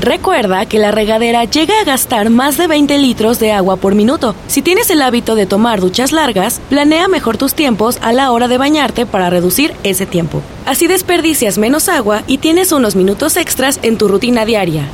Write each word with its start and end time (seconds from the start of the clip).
Recuerda 0.00 0.64
que 0.64 0.78
la 0.78 0.92
regadera 0.92 1.44
llega 1.44 1.78
a 1.78 1.84
gastar 1.84 2.30
más 2.30 2.56
de 2.56 2.66
20 2.66 2.96
litros 2.96 3.38
de 3.38 3.52
agua 3.52 3.76
por 3.76 3.94
minuto. 3.94 4.34
Si 4.46 4.62
tienes 4.62 4.88
el 4.88 5.02
hábito 5.02 5.34
de 5.34 5.44
tomar 5.44 5.82
duchas 5.82 6.10
largas, 6.12 6.58
planea 6.70 7.06
mejor 7.06 7.36
tus 7.36 7.52
tiempos 7.54 7.98
a 8.00 8.14
la 8.14 8.32
hora 8.32 8.48
de 8.48 8.56
bañarte 8.56 9.04
para 9.04 9.28
reducir 9.28 9.74
ese 9.82 10.06
tiempo. 10.06 10.40
Así 10.64 10.86
desperdicias 10.86 11.58
menos 11.58 11.90
agua 11.90 12.22
y 12.26 12.38
tienes 12.38 12.72
unos 12.72 12.96
minutos 12.96 13.36
extras 13.36 13.78
en 13.82 13.98
tu 13.98 14.08
rutina 14.08 14.46
diaria. 14.46 14.86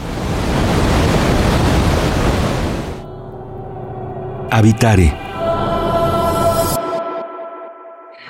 Habitare 4.50 5.25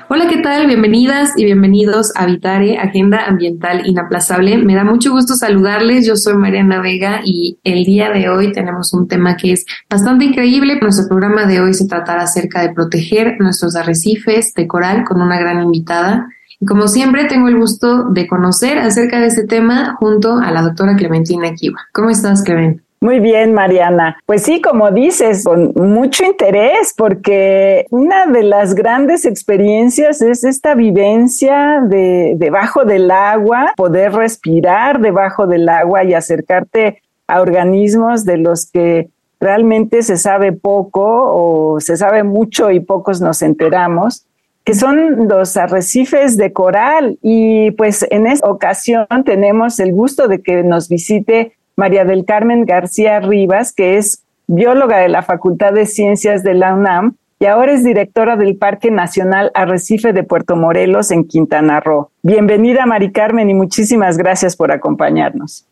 Hola, 0.09 0.29
¿qué 0.29 0.39
tal? 0.39 0.69
Bienvenidas 0.69 1.33
y 1.37 1.45
bienvenidos 1.45 2.13
a 2.15 2.27
Vitare, 2.27 2.79
Agenda 2.79 3.27
Ambiental 3.27 3.85
Inaplazable. 3.89 4.57
Me 4.59 4.77
da 4.77 4.85
mucho 4.85 5.11
gusto 5.11 5.35
saludarles. 5.35 6.07
Yo 6.07 6.15
soy 6.15 6.37
Mariana 6.37 6.81
Vega 6.81 7.23
y 7.25 7.59
el 7.65 7.85
día 7.85 8.11
de 8.11 8.29
hoy 8.29 8.53
tenemos 8.53 8.95
un 8.95 9.09
tema 9.09 9.37
que 9.37 9.51
es 9.51 9.67
bastante 9.91 10.25
increíble. 10.27 10.79
Nuestro 10.81 11.09
programa 11.09 11.47
de 11.47 11.61
hoy 11.61 11.75
se 11.75 11.89
tratará 11.89 12.23
acerca 12.23 12.63
de 12.63 12.73
proteger 12.73 13.35
nuestros 13.41 13.75
arrecifes 13.75 14.55
de 14.55 14.69
coral 14.69 15.03
con 15.03 15.21
una 15.21 15.41
gran 15.41 15.61
invitada. 15.61 16.29
Y 16.61 16.67
como 16.67 16.87
siempre, 16.87 17.25
tengo 17.25 17.49
el 17.49 17.57
gusto 17.57 18.05
de 18.11 18.29
conocer 18.29 18.79
acerca 18.79 19.19
de 19.19 19.27
este 19.27 19.45
tema 19.45 19.97
junto 19.99 20.39
a 20.39 20.53
la 20.53 20.63
doctora 20.63 20.95
Clementina 20.95 21.53
Kiva. 21.53 21.81
¿Cómo 21.93 22.11
estás, 22.11 22.45
Clementina? 22.45 22.86
Muy 23.01 23.21
bien, 23.21 23.53
Mariana. 23.53 24.19
Pues 24.25 24.43
sí, 24.43 24.61
como 24.61 24.91
dices, 24.91 25.45
con 25.45 25.73
mucho 25.75 26.25
interés, 26.25 26.95
porque 26.97 27.87
una 27.91 28.27
de 28.27 28.43
las 28.43 28.75
grandes 28.75 29.27
experiencias 29.27 30.23
es 30.23 30.45
esta 30.45 30.75
vivencia 30.75 31.81
de 31.83 32.35
debajo 32.37 32.85
del 32.85 33.11
agua, 33.11 33.75
poder 33.77 34.13
respirar 34.13 35.01
debajo 35.01 35.47
del 35.47 35.69
agua 35.69 36.05
y 36.05 36.15
acercarte 36.15 37.03
a 37.27 37.41
organismos 37.41 38.25
de 38.25 38.39
los 38.39 38.71
que 38.71 39.11
realmente 39.41 40.03
se 40.03 40.17
sabe 40.17 40.53
poco 40.53 41.03
o 41.05 41.81
se 41.81 41.97
sabe 41.97 42.23
mucho 42.23 42.71
y 42.71 42.81
pocos 42.81 43.21
nos 43.21 43.43
enteramos 43.43 44.27
que 44.65 44.75
son 44.75 45.29
los 45.29 45.57
arrecifes 45.57 46.37
de 46.37 46.53
coral. 46.53 47.21
Y 47.23 47.71
pues 47.73 48.05
en 48.11 48.27
esta 48.27 48.51
ocasión 48.51 49.07
tenemos 49.25 49.79
el 49.79 49.93
gusto 49.93 50.27
de 50.27 50.43
que 50.43 50.65
nos 50.65 50.89
visite 50.89 51.53
María 51.77 52.05
del 52.05 52.25
Carmen 52.25 52.65
García 52.65 53.21
Rivas, 53.21 53.73
que 53.73 53.99
es 53.99 54.25
bióloga 54.47 54.99
de 54.99 55.09
la 55.09 55.23
Facultad 55.23 55.73
de 55.73 55.87
Ciencias 55.87 56.43
de 56.43 56.55
la 56.55 56.75
UNAM 56.75 57.17
y 57.39 57.45
ahora 57.45 57.73
es 57.73 57.85
directora 57.85 58.37
del 58.37 58.57
Parque 58.57 58.91
Nacional 58.91 59.51
Arrecife 59.53 60.15
de 60.15 60.23
Puerto 60.23 60.57
Morelos 60.57 61.11
en 61.11 61.25
Quintana 61.25 61.81
Roo. 61.81 62.11
Bienvenida, 62.23 62.87
Mari 62.87 63.13
Carmen, 63.13 63.51
y 63.51 63.55
muchísimas 63.55 64.17
gracias 64.17 64.57
por 64.57 64.73
acompañarnos. 64.73 65.67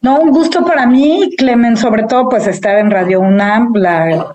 No, 0.00 0.20
un 0.20 0.30
gusto 0.30 0.64
para 0.64 0.86
mí, 0.86 1.34
Clemen, 1.36 1.76
sobre 1.76 2.04
todo 2.04 2.28
pues 2.28 2.46
estar 2.46 2.78
en 2.78 2.90
Radio 2.90 3.20
UNAM, 3.20 3.72
la, 3.74 4.32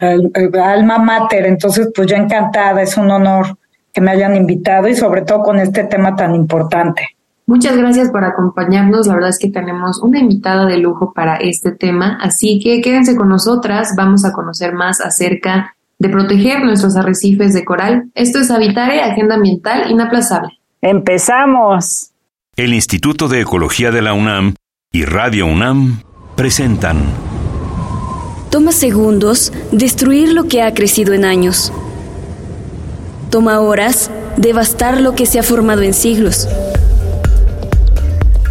alma 0.62 0.98
mater, 0.98 1.46
entonces 1.46 1.90
pues 1.96 2.08
yo 2.08 2.18
encantada, 2.18 2.82
es 2.82 2.98
un 2.98 3.10
honor 3.10 3.58
que 3.94 4.02
me 4.02 4.12
hayan 4.12 4.36
invitado 4.36 4.90
y 4.90 4.96
sobre 4.96 5.22
todo 5.22 5.44
con 5.44 5.60
este 5.60 5.86
tema 5.86 6.18
tan 6.18 6.36
importante. 6.36 7.17
Muchas 7.50 7.78
gracias 7.78 8.10
por 8.12 8.26
acompañarnos. 8.26 9.08
La 9.08 9.14
verdad 9.14 9.30
es 9.30 9.40
que 9.40 9.50
tenemos 9.50 10.02
una 10.04 10.20
invitada 10.20 10.66
de 10.66 10.78
lujo 10.78 11.14
para 11.14 11.38
este 11.38 11.72
tema, 11.72 12.20
así 12.22 12.60
que 12.62 12.82
quédense 12.82 13.16
con 13.16 13.30
nosotras. 13.30 13.94
Vamos 13.96 14.26
a 14.26 14.34
conocer 14.34 14.74
más 14.74 15.00
acerca 15.00 15.74
de 15.98 16.10
proteger 16.10 16.62
nuestros 16.66 16.98
arrecifes 16.98 17.54
de 17.54 17.64
coral. 17.64 18.12
Esto 18.16 18.40
es 18.40 18.52
Habitare, 18.52 19.02
Agenda 19.02 19.36
Ambiental 19.36 19.90
Inaplazable. 19.90 20.60
Empezamos. 20.82 22.12
El 22.58 22.74
Instituto 22.74 23.30
de 23.30 23.40
Ecología 23.40 23.92
de 23.92 24.02
la 24.02 24.14
UNAM 24.14 24.54
y 24.92 25.06
Radio 25.06 25.46
UNAM 25.46 26.02
presentan. 26.36 26.98
Toma 28.52 28.74
segundos 28.74 29.54
destruir 29.72 30.34
lo 30.34 30.50
que 30.50 30.64
ha 30.64 30.74
crecido 30.74 31.14
en 31.14 31.24
años. 31.24 31.72
Toma 33.30 33.62
horas 33.62 34.12
devastar 34.36 35.00
lo 35.00 35.16
que 35.16 35.26
se 35.26 35.40
ha 35.40 35.44
formado 35.44 35.82
en 35.84 35.94
siglos. 35.94 36.50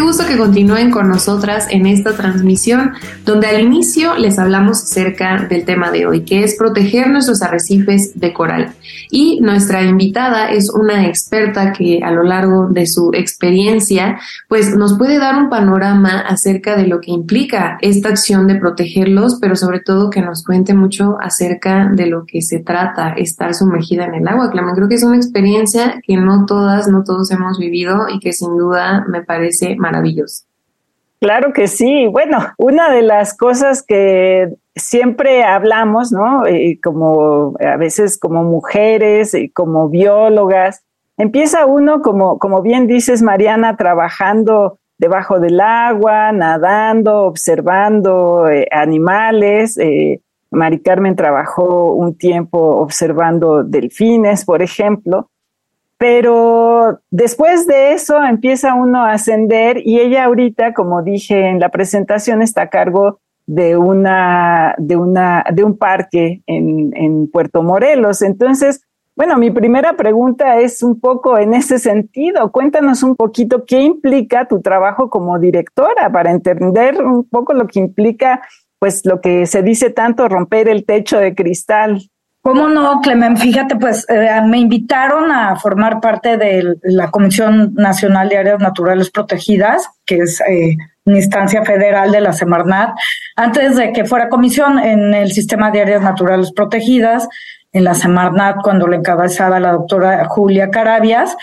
Qué 0.00 0.06
gusto 0.06 0.24
que 0.26 0.38
continúen 0.38 0.90
con 0.90 1.10
nosotras 1.10 1.66
en 1.68 1.84
esta 1.84 2.16
transmisión, 2.16 2.92
donde 3.26 3.48
al 3.48 3.60
inicio 3.60 4.16
les 4.16 4.38
hablamos 4.38 4.82
acerca 4.82 5.46
del 5.46 5.66
tema 5.66 5.90
de 5.90 6.06
hoy, 6.06 6.24
que 6.24 6.42
es 6.42 6.56
proteger 6.56 7.10
nuestros 7.10 7.42
arrecifes 7.42 8.18
de 8.18 8.32
coral. 8.32 8.72
Y 9.10 9.40
nuestra 9.42 9.82
invitada 9.82 10.50
es 10.50 10.70
una 10.70 11.06
experta 11.06 11.74
que 11.74 12.00
a 12.02 12.12
lo 12.12 12.22
largo 12.22 12.68
de 12.68 12.86
su 12.86 13.10
experiencia, 13.12 14.18
pues 14.48 14.74
nos 14.74 14.96
puede 14.96 15.18
dar 15.18 15.36
un 15.36 15.50
panorama 15.50 16.20
acerca 16.20 16.76
de 16.76 16.86
lo 16.86 17.02
que 17.02 17.10
implica 17.10 17.76
esta 17.82 18.08
acción 18.08 18.46
de 18.46 18.54
protegerlos, 18.54 19.36
pero 19.38 19.54
sobre 19.54 19.80
todo 19.80 20.08
que 20.08 20.22
nos 20.22 20.42
cuente 20.42 20.72
mucho 20.72 21.18
acerca 21.20 21.90
de 21.92 22.06
lo 22.06 22.24
que 22.24 22.40
se 22.40 22.60
trata 22.60 23.10
estar 23.18 23.52
sumergida 23.52 24.06
en 24.06 24.14
el 24.14 24.28
agua. 24.28 24.50
Claro, 24.50 24.72
creo 24.74 24.88
que 24.88 24.94
es 24.94 25.04
una 25.04 25.16
experiencia 25.16 26.00
que 26.06 26.16
no 26.16 26.46
todas, 26.46 26.88
no 26.88 27.04
todos 27.04 27.30
hemos 27.32 27.58
vivido 27.58 28.06
y 28.08 28.18
que 28.18 28.32
sin 28.32 28.56
duda 28.56 29.04
me 29.06 29.22
parece 29.22 29.76
Claro 31.20 31.52
que 31.52 31.68
sí. 31.68 32.06
Bueno, 32.06 32.38
una 32.56 32.90
de 32.90 33.02
las 33.02 33.36
cosas 33.36 33.82
que 33.82 34.54
siempre 34.74 35.44
hablamos, 35.44 36.12
¿no? 36.12 36.46
Eh, 36.46 36.78
como 36.82 37.54
a 37.60 37.76
veces 37.76 38.18
como 38.18 38.42
mujeres, 38.42 39.34
y 39.34 39.50
como 39.50 39.90
biólogas, 39.90 40.82
empieza 41.18 41.66
uno, 41.66 42.00
como, 42.00 42.38
como 42.38 42.62
bien 42.62 42.86
dices, 42.86 43.20
Mariana, 43.20 43.76
trabajando 43.76 44.78
debajo 44.96 45.40
del 45.40 45.60
agua, 45.60 46.32
nadando, 46.32 47.22
observando 47.22 48.48
eh, 48.48 48.66
animales. 48.70 49.76
Eh, 49.78 50.20
Mari 50.50 50.80
Carmen 50.80 51.16
trabajó 51.16 51.92
un 51.92 52.16
tiempo 52.16 52.58
observando 52.58 53.62
delfines, 53.62 54.44
por 54.44 54.62
ejemplo. 54.62 55.30
Pero 56.00 57.02
después 57.10 57.66
de 57.66 57.92
eso 57.92 58.24
empieza 58.24 58.72
uno 58.72 59.04
a 59.04 59.12
ascender 59.12 59.82
y 59.84 60.00
ella 60.00 60.24
ahorita, 60.24 60.72
como 60.72 61.02
dije 61.02 61.50
en 61.50 61.60
la 61.60 61.68
presentación, 61.68 62.40
está 62.40 62.62
a 62.62 62.70
cargo 62.70 63.20
de 63.44 63.76
una, 63.76 64.74
de 64.78 64.96
una, 64.96 65.44
de 65.52 65.62
un 65.62 65.76
parque 65.76 66.40
en, 66.46 66.96
en 66.96 67.30
Puerto 67.30 67.62
Morelos. 67.62 68.22
Entonces, 68.22 68.80
bueno, 69.14 69.36
mi 69.36 69.50
primera 69.50 69.92
pregunta 69.92 70.58
es 70.60 70.82
un 70.82 70.98
poco 70.98 71.36
en 71.36 71.52
ese 71.52 71.78
sentido. 71.78 72.50
Cuéntanos 72.50 73.02
un 73.02 73.14
poquito 73.14 73.66
qué 73.66 73.82
implica 73.82 74.48
tu 74.48 74.62
trabajo 74.62 75.10
como 75.10 75.38
directora 75.38 76.10
para 76.10 76.30
entender 76.30 77.02
un 77.02 77.28
poco 77.28 77.52
lo 77.52 77.66
que 77.66 77.78
implica, 77.78 78.40
pues 78.78 79.04
lo 79.04 79.20
que 79.20 79.44
se 79.44 79.62
dice 79.62 79.90
tanto, 79.90 80.30
romper 80.30 80.66
el 80.66 80.86
techo 80.86 81.18
de 81.18 81.34
cristal. 81.34 82.09
¿Cómo 82.42 82.68
no, 82.68 83.00
Clemen? 83.02 83.36
Fíjate, 83.36 83.76
pues 83.76 84.06
eh, 84.08 84.40
me 84.46 84.58
invitaron 84.58 85.30
a 85.30 85.56
formar 85.56 86.00
parte 86.00 86.38
de 86.38 86.76
la 86.84 87.10
Comisión 87.10 87.74
Nacional 87.74 88.30
de 88.30 88.38
Áreas 88.38 88.60
Naturales 88.60 89.10
Protegidas, 89.10 89.90
que 90.06 90.20
es 90.20 90.40
eh, 90.40 90.74
una 91.04 91.18
instancia 91.18 91.62
federal 91.64 92.10
de 92.10 92.22
la 92.22 92.32
Semarnat, 92.32 92.96
antes 93.36 93.76
de 93.76 93.92
que 93.92 94.06
fuera 94.06 94.30
comisión 94.30 94.78
en 94.78 95.12
el 95.12 95.32
Sistema 95.32 95.70
de 95.70 95.82
Áreas 95.82 96.02
Naturales 96.02 96.50
Protegidas, 96.52 97.28
en 97.72 97.84
la 97.84 97.94
Semarnat, 97.94 98.56
cuando 98.62 98.86
lo 98.86 98.96
encabezaba 98.96 99.60
la 99.60 99.72
doctora 99.72 100.24
Julia 100.24 100.70
Carabias. 100.70 101.36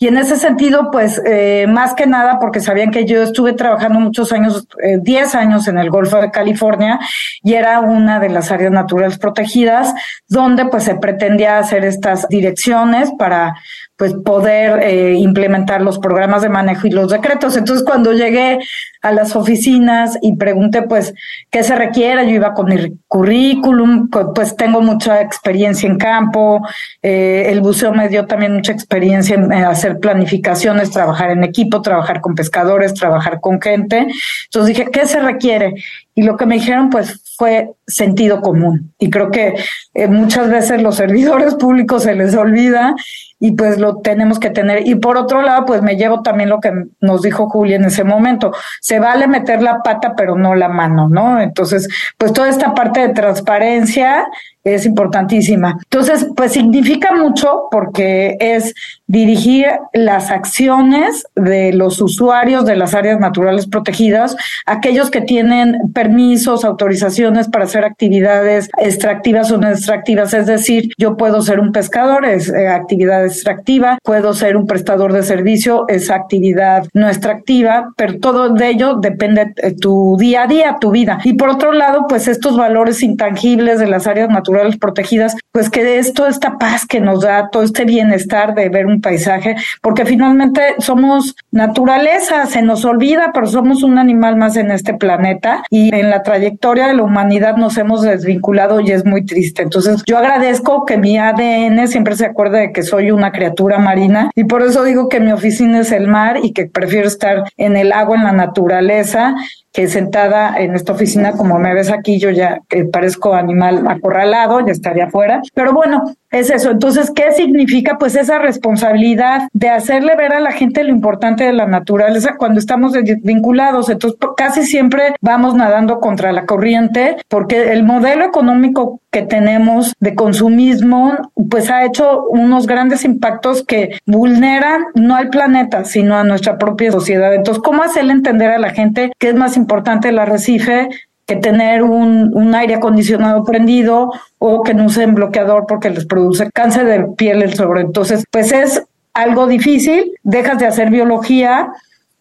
Y 0.00 0.06
en 0.06 0.16
ese 0.16 0.36
sentido, 0.36 0.90
pues, 0.92 1.20
eh, 1.26 1.66
más 1.68 1.94
que 1.94 2.06
nada, 2.06 2.38
porque 2.38 2.60
sabían 2.60 2.92
que 2.92 3.04
yo 3.04 3.20
estuve 3.20 3.52
trabajando 3.52 3.98
muchos 3.98 4.32
años, 4.32 4.68
10 5.00 5.34
eh, 5.34 5.38
años 5.38 5.66
en 5.66 5.76
el 5.76 5.90
Golfo 5.90 6.20
de 6.20 6.30
California, 6.30 7.00
y 7.42 7.54
era 7.54 7.80
una 7.80 8.20
de 8.20 8.28
las 8.28 8.52
áreas 8.52 8.70
naturales 8.70 9.18
protegidas, 9.18 9.92
donde 10.28 10.66
pues 10.66 10.84
se 10.84 10.94
pretendía 10.94 11.58
hacer 11.58 11.84
estas 11.84 12.28
direcciones 12.28 13.10
para 13.18 13.56
pues 13.98 14.14
poder 14.14 14.80
eh, 14.84 15.14
implementar 15.14 15.82
los 15.82 15.98
programas 15.98 16.42
de 16.42 16.48
manejo 16.48 16.86
y 16.86 16.90
los 16.90 17.10
decretos. 17.10 17.56
Entonces, 17.56 17.84
cuando 17.84 18.12
llegué 18.12 18.60
a 19.02 19.10
las 19.10 19.34
oficinas 19.34 20.16
y 20.22 20.36
pregunté, 20.36 20.82
pues, 20.82 21.14
qué 21.50 21.64
se 21.64 21.74
requiere, 21.74 22.24
yo 22.24 22.36
iba 22.36 22.54
con 22.54 22.66
mi 22.66 22.96
currículum, 23.08 24.08
pues 24.08 24.54
tengo 24.54 24.80
mucha 24.82 25.20
experiencia 25.20 25.88
en 25.88 25.98
campo, 25.98 26.64
eh, 27.02 27.46
el 27.48 27.60
buceo 27.60 27.92
me 27.92 28.08
dio 28.08 28.26
también 28.26 28.54
mucha 28.54 28.70
experiencia 28.70 29.34
en 29.34 29.52
hacer 29.52 29.98
planificaciones, 29.98 30.92
trabajar 30.92 31.32
en 31.32 31.42
equipo, 31.42 31.82
trabajar 31.82 32.20
con 32.20 32.36
pescadores, 32.36 32.94
trabajar 32.94 33.40
con 33.40 33.60
gente. 33.60 34.06
Entonces 34.44 34.76
dije, 34.76 34.90
¿qué 34.92 35.08
se 35.08 35.18
requiere? 35.18 35.74
Y 36.14 36.22
lo 36.22 36.36
que 36.36 36.46
me 36.46 36.54
dijeron, 36.54 36.88
pues, 36.88 37.20
fue 37.36 37.72
sentido 37.88 38.40
común. 38.40 38.92
Y 38.98 39.10
creo 39.10 39.30
que 39.30 39.54
eh, 39.94 40.06
muchas 40.06 40.48
veces 40.48 40.80
los 40.82 40.96
servidores 40.96 41.54
públicos 41.58 42.04
se 42.04 42.14
les 42.14 42.34
olvida 42.36 42.94
y 43.40 43.52
pues 43.52 43.78
lo 43.78 43.96
tenemos 43.96 44.38
que 44.38 44.50
tener. 44.50 44.86
Y 44.86 44.96
por 44.96 45.16
otro 45.16 45.42
lado, 45.42 45.64
pues 45.64 45.82
me 45.82 45.96
llevo 45.96 46.22
también 46.22 46.48
lo 46.48 46.60
que 46.60 46.72
nos 47.00 47.22
dijo 47.22 47.48
Julia 47.48 47.76
en 47.76 47.84
ese 47.84 48.04
momento. 48.04 48.52
Se 48.80 48.98
vale 48.98 49.28
meter 49.28 49.62
la 49.62 49.82
pata, 49.82 50.14
pero 50.16 50.36
no 50.36 50.54
la 50.54 50.68
mano, 50.68 51.08
¿no? 51.08 51.40
Entonces, 51.40 51.88
pues 52.16 52.32
toda 52.32 52.48
esta 52.48 52.74
parte 52.74 53.00
de 53.00 53.14
transparencia 53.14 54.26
es 54.64 54.86
importantísima. 54.86 55.78
Entonces, 55.84 56.26
pues 56.36 56.52
significa 56.52 57.14
mucho 57.14 57.68
porque 57.70 58.36
es 58.40 58.74
dirigir 59.06 59.66
las 59.92 60.30
acciones 60.30 61.24
de 61.34 61.72
los 61.72 62.00
usuarios 62.00 62.66
de 62.66 62.76
las 62.76 62.94
áreas 62.94 63.18
naturales 63.18 63.66
protegidas, 63.66 64.36
aquellos 64.66 65.10
que 65.10 65.20
tienen 65.20 65.76
permisos, 65.94 66.64
autorizaciones 66.64 67.48
para 67.48 67.64
hacer 67.64 67.77
actividades 67.84 68.68
extractivas 68.78 69.50
o 69.50 69.58
no 69.58 69.68
extractivas, 69.68 70.34
es 70.34 70.46
decir, 70.46 70.90
yo 70.98 71.16
puedo 71.16 71.42
ser 71.42 71.60
un 71.60 71.72
pescador, 71.72 72.24
es 72.24 72.48
eh, 72.48 72.68
actividad 72.68 73.24
extractiva, 73.24 73.98
puedo 74.02 74.34
ser 74.34 74.56
un 74.56 74.66
prestador 74.66 75.12
de 75.12 75.22
servicio, 75.22 75.86
es 75.88 76.10
actividad 76.10 76.86
no 76.94 77.08
extractiva, 77.08 77.92
pero 77.96 78.18
todo 78.18 78.50
de 78.50 78.68
ello 78.68 78.96
depende 78.96 79.52
de 79.54 79.72
tu 79.72 80.16
día 80.18 80.42
a 80.42 80.46
día, 80.46 80.76
tu 80.80 80.90
vida. 80.90 81.18
Y 81.24 81.34
por 81.34 81.48
otro 81.48 81.72
lado, 81.72 82.06
pues 82.08 82.28
estos 82.28 82.56
valores 82.56 83.02
intangibles 83.02 83.78
de 83.78 83.86
las 83.86 84.06
áreas 84.06 84.28
naturales 84.28 84.76
protegidas, 84.76 85.36
pues 85.52 85.70
que 85.70 85.98
es 85.98 86.12
toda 86.12 86.28
esta 86.28 86.58
paz 86.58 86.86
que 86.86 87.00
nos 87.00 87.22
da, 87.22 87.50
todo 87.50 87.62
este 87.62 87.84
bienestar 87.84 88.54
de 88.54 88.68
ver 88.68 88.86
un 88.86 89.00
paisaje, 89.00 89.56
porque 89.82 90.04
finalmente 90.04 90.60
somos 90.78 91.34
naturaleza, 91.50 92.46
se 92.46 92.62
nos 92.62 92.84
olvida, 92.84 93.30
pero 93.32 93.46
somos 93.46 93.82
un 93.82 93.98
animal 93.98 94.36
más 94.36 94.56
en 94.56 94.70
este 94.70 94.94
planeta 94.94 95.62
y 95.70 95.94
en 95.94 96.10
la 96.10 96.22
trayectoria 96.22 96.88
de 96.88 96.94
la 96.94 97.02
humanidad 97.02 97.56
nos 97.56 97.67
hemos 97.76 98.02
desvinculado 98.02 98.80
y 98.80 98.92
es 98.92 99.04
muy 99.04 99.24
triste. 99.24 99.62
Entonces 99.62 100.02
yo 100.06 100.18
agradezco 100.18 100.86
que 100.86 100.96
mi 100.96 101.18
ADN 101.18 101.88
siempre 101.88 102.16
se 102.16 102.26
acuerde 102.26 102.60
de 102.60 102.72
que 102.72 102.82
soy 102.82 103.10
una 103.10 103.32
criatura 103.32 103.78
marina 103.78 104.30
y 104.34 104.44
por 104.44 104.62
eso 104.62 104.84
digo 104.84 105.08
que 105.08 105.20
mi 105.20 105.32
oficina 105.32 105.80
es 105.80 105.92
el 105.92 106.08
mar 106.08 106.38
y 106.42 106.52
que 106.52 106.66
prefiero 106.66 107.06
estar 107.06 107.44
en 107.56 107.76
el 107.76 107.92
agua, 107.92 108.16
en 108.16 108.24
la 108.24 108.32
naturaleza 108.32 109.34
que 109.78 109.86
sentada 109.86 110.58
en 110.58 110.74
esta 110.74 110.92
oficina, 110.92 111.34
como 111.34 111.56
me 111.60 111.72
ves 111.72 111.92
aquí, 111.92 112.18
yo 112.18 112.30
ya 112.30 112.62
parezco 112.92 113.34
animal 113.34 113.86
acorralado, 113.86 114.58
ya 114.66 114.72
estaría 114.72 115.04
afuera. 115.04 115.40
Pero 115.54 115.72
bueno, 115.72 116.02
es 116.32 116.50
eso. 116.50 116.72
Entonces, 116.72 117.12
¿qué 117.14 117.30
significa? 117.30 117.96
Pues 117.96 118.16
esa 118.16 118.40
responsabilidad 118.40 119.42
de 119.52 119.68
hacerle 119.68 120.16
ver 120.16 120.32
a 120.32 120.40
la 120.40 120.50
gente 120.50 120.82
lo 120.82 120.90
importante 120.90 121.44
de 121.44 121.52
la 121.52 121.66
naturaleza 121.66 122.34
cuando 122.36 122.58
estamos 122.58 122.92
vinculados. 123.22 123.88
Entonces, 123.88 124.18
casi 124.36 124.64
siempre 124.64 125.14
vamos 125.20 125.54
nadando 125.54 126.00
contra 126.00 126.32
la 126.32 126.44
corriente 126.44 127.16
porque 127.28 127.70
el 127.70 127.84
modelo 127.84 128.24
económico 128.24 129.00
tenemos 129.22 129.94
de 130.00 130.14
consumismo, 130.14 131.16
pues 131.50 131.70
ha 131.70 131.84
hecho 131.84 132.24
unos 132.28 132.66
grandes 132.66 133.04
impactos 133.04 133.64
que 133.64 133.98
vulneran 134.06 134.84
no 134.94 135.16
al 135.16 135.30
planeta, 135.30 135.84
sino 135.84 136.16
a 136.16 136.24
nuestra 136.24 136.58
propia 136.58 136.92
sociedad. 136.92 137.34
Entonces, 137.34 137.62
¿cómo 137.62 137.82
hacerle 137.82 138.12
entender 138.12 138.50
a 138.50 138.58
la 138.58 138.70
gente 138.70 139.12
que 139.18 139.28
es 139.28 139.34
más 139.34 139.56
importante 139.56 140.08
el 140.08 140.18
arrecife 140.18 140.88
que 141.26 141.36
tener 141.36 141.82
un, 141.82 142.30
un, 142.34 142.54
aire 142.54 142.76
acondicionado 142.76 143.44
prendido 143.44 144.10
o 144.38 144.62
que 144.62 144.72
no 144.72 144.86
usen 144.86 145.14
bloqueador 145.14 145.66
porque 145.68 145.90
les 145.90 146.06
produce 146.06 146.50
cáncer 146.54 146.86
de 146.86 147.04
piel 147.16 147.42
el 147.42 147.52
sobre. 147.54 147.82
Entonces, 147.82 148.24
pues 148.30 148.50
es 148.50 148.82
algo 149.12 149.46
difícil, 149.46 150.12
dejas 150.22 150.58
de 150.58 150.66
hacer 150.66 150.88
biología, 150.88 151.68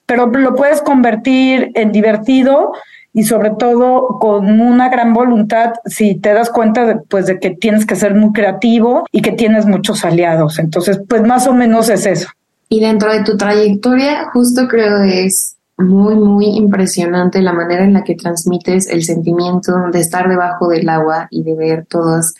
pero 0.05 0.25
lo 0.25 0.55
puedes 0.55 0.81
convertir 0.81 1.71
en 1.75 1.91
divertido 1.91 2.73
y 3.18 3.24
sobre 3.24 3.50
todo 3.50 4.19
con 4.19 4.62
una 4.62 4.90
gran 4.90 5.12
voluntad 5.12 5.74
si 5.86 6.14
te 6.19 6.34
das 6.34 6.52
cuenta 6.52 6.86
de, 6.86 6.98
pues 6.98 7.25
de 7.25 7.40
que 7.40 7.50
tienes 7.50 7.88
que 7.88 7.96
ser 7.96 8.14
muy 8.14 8.31
creativo 8.31 9.08
y 9.12 9.24
que 9.24 9.31
tienes 9.31 9.66
muchos 9.66 10.06
aliados. 10.06 10.60
Entonces, 10.60 11.02
pues 11.10 11.24
más 11.24 11.48
o 11.48 11.54
menos 11.54 11.90
es 11.90 12.06
eso. 12.06 12.30
Y 12.69 12.80
dentro 12.80 13.12
de 13.12 13.24
tu 13.24 13.36
trayectoria, 13.36 14.30
justo 14.34 14.68
creo 14.68 15.02
es 15.02 15.58
muy, 15.80 16.14
muy 16.14 16.46
impresionante 16.58 17.42
la 17.42 17.54
manera 17.54 17.84
en 17.86 17.94
la 17.94 18.04
que 18.04 18.14
transmites 18.14 18.88
el 18.88 19.04
sentimiento 19.04 19.72
de 19.92 20.00
estar 20.00 20.30
debajo 20.30 20.68
del 20.68 20.88
agua 20.88 21.28
y 21.31 21.42
de 21.42 21.56
ver 21.56 21.88
todas 21.90 22.36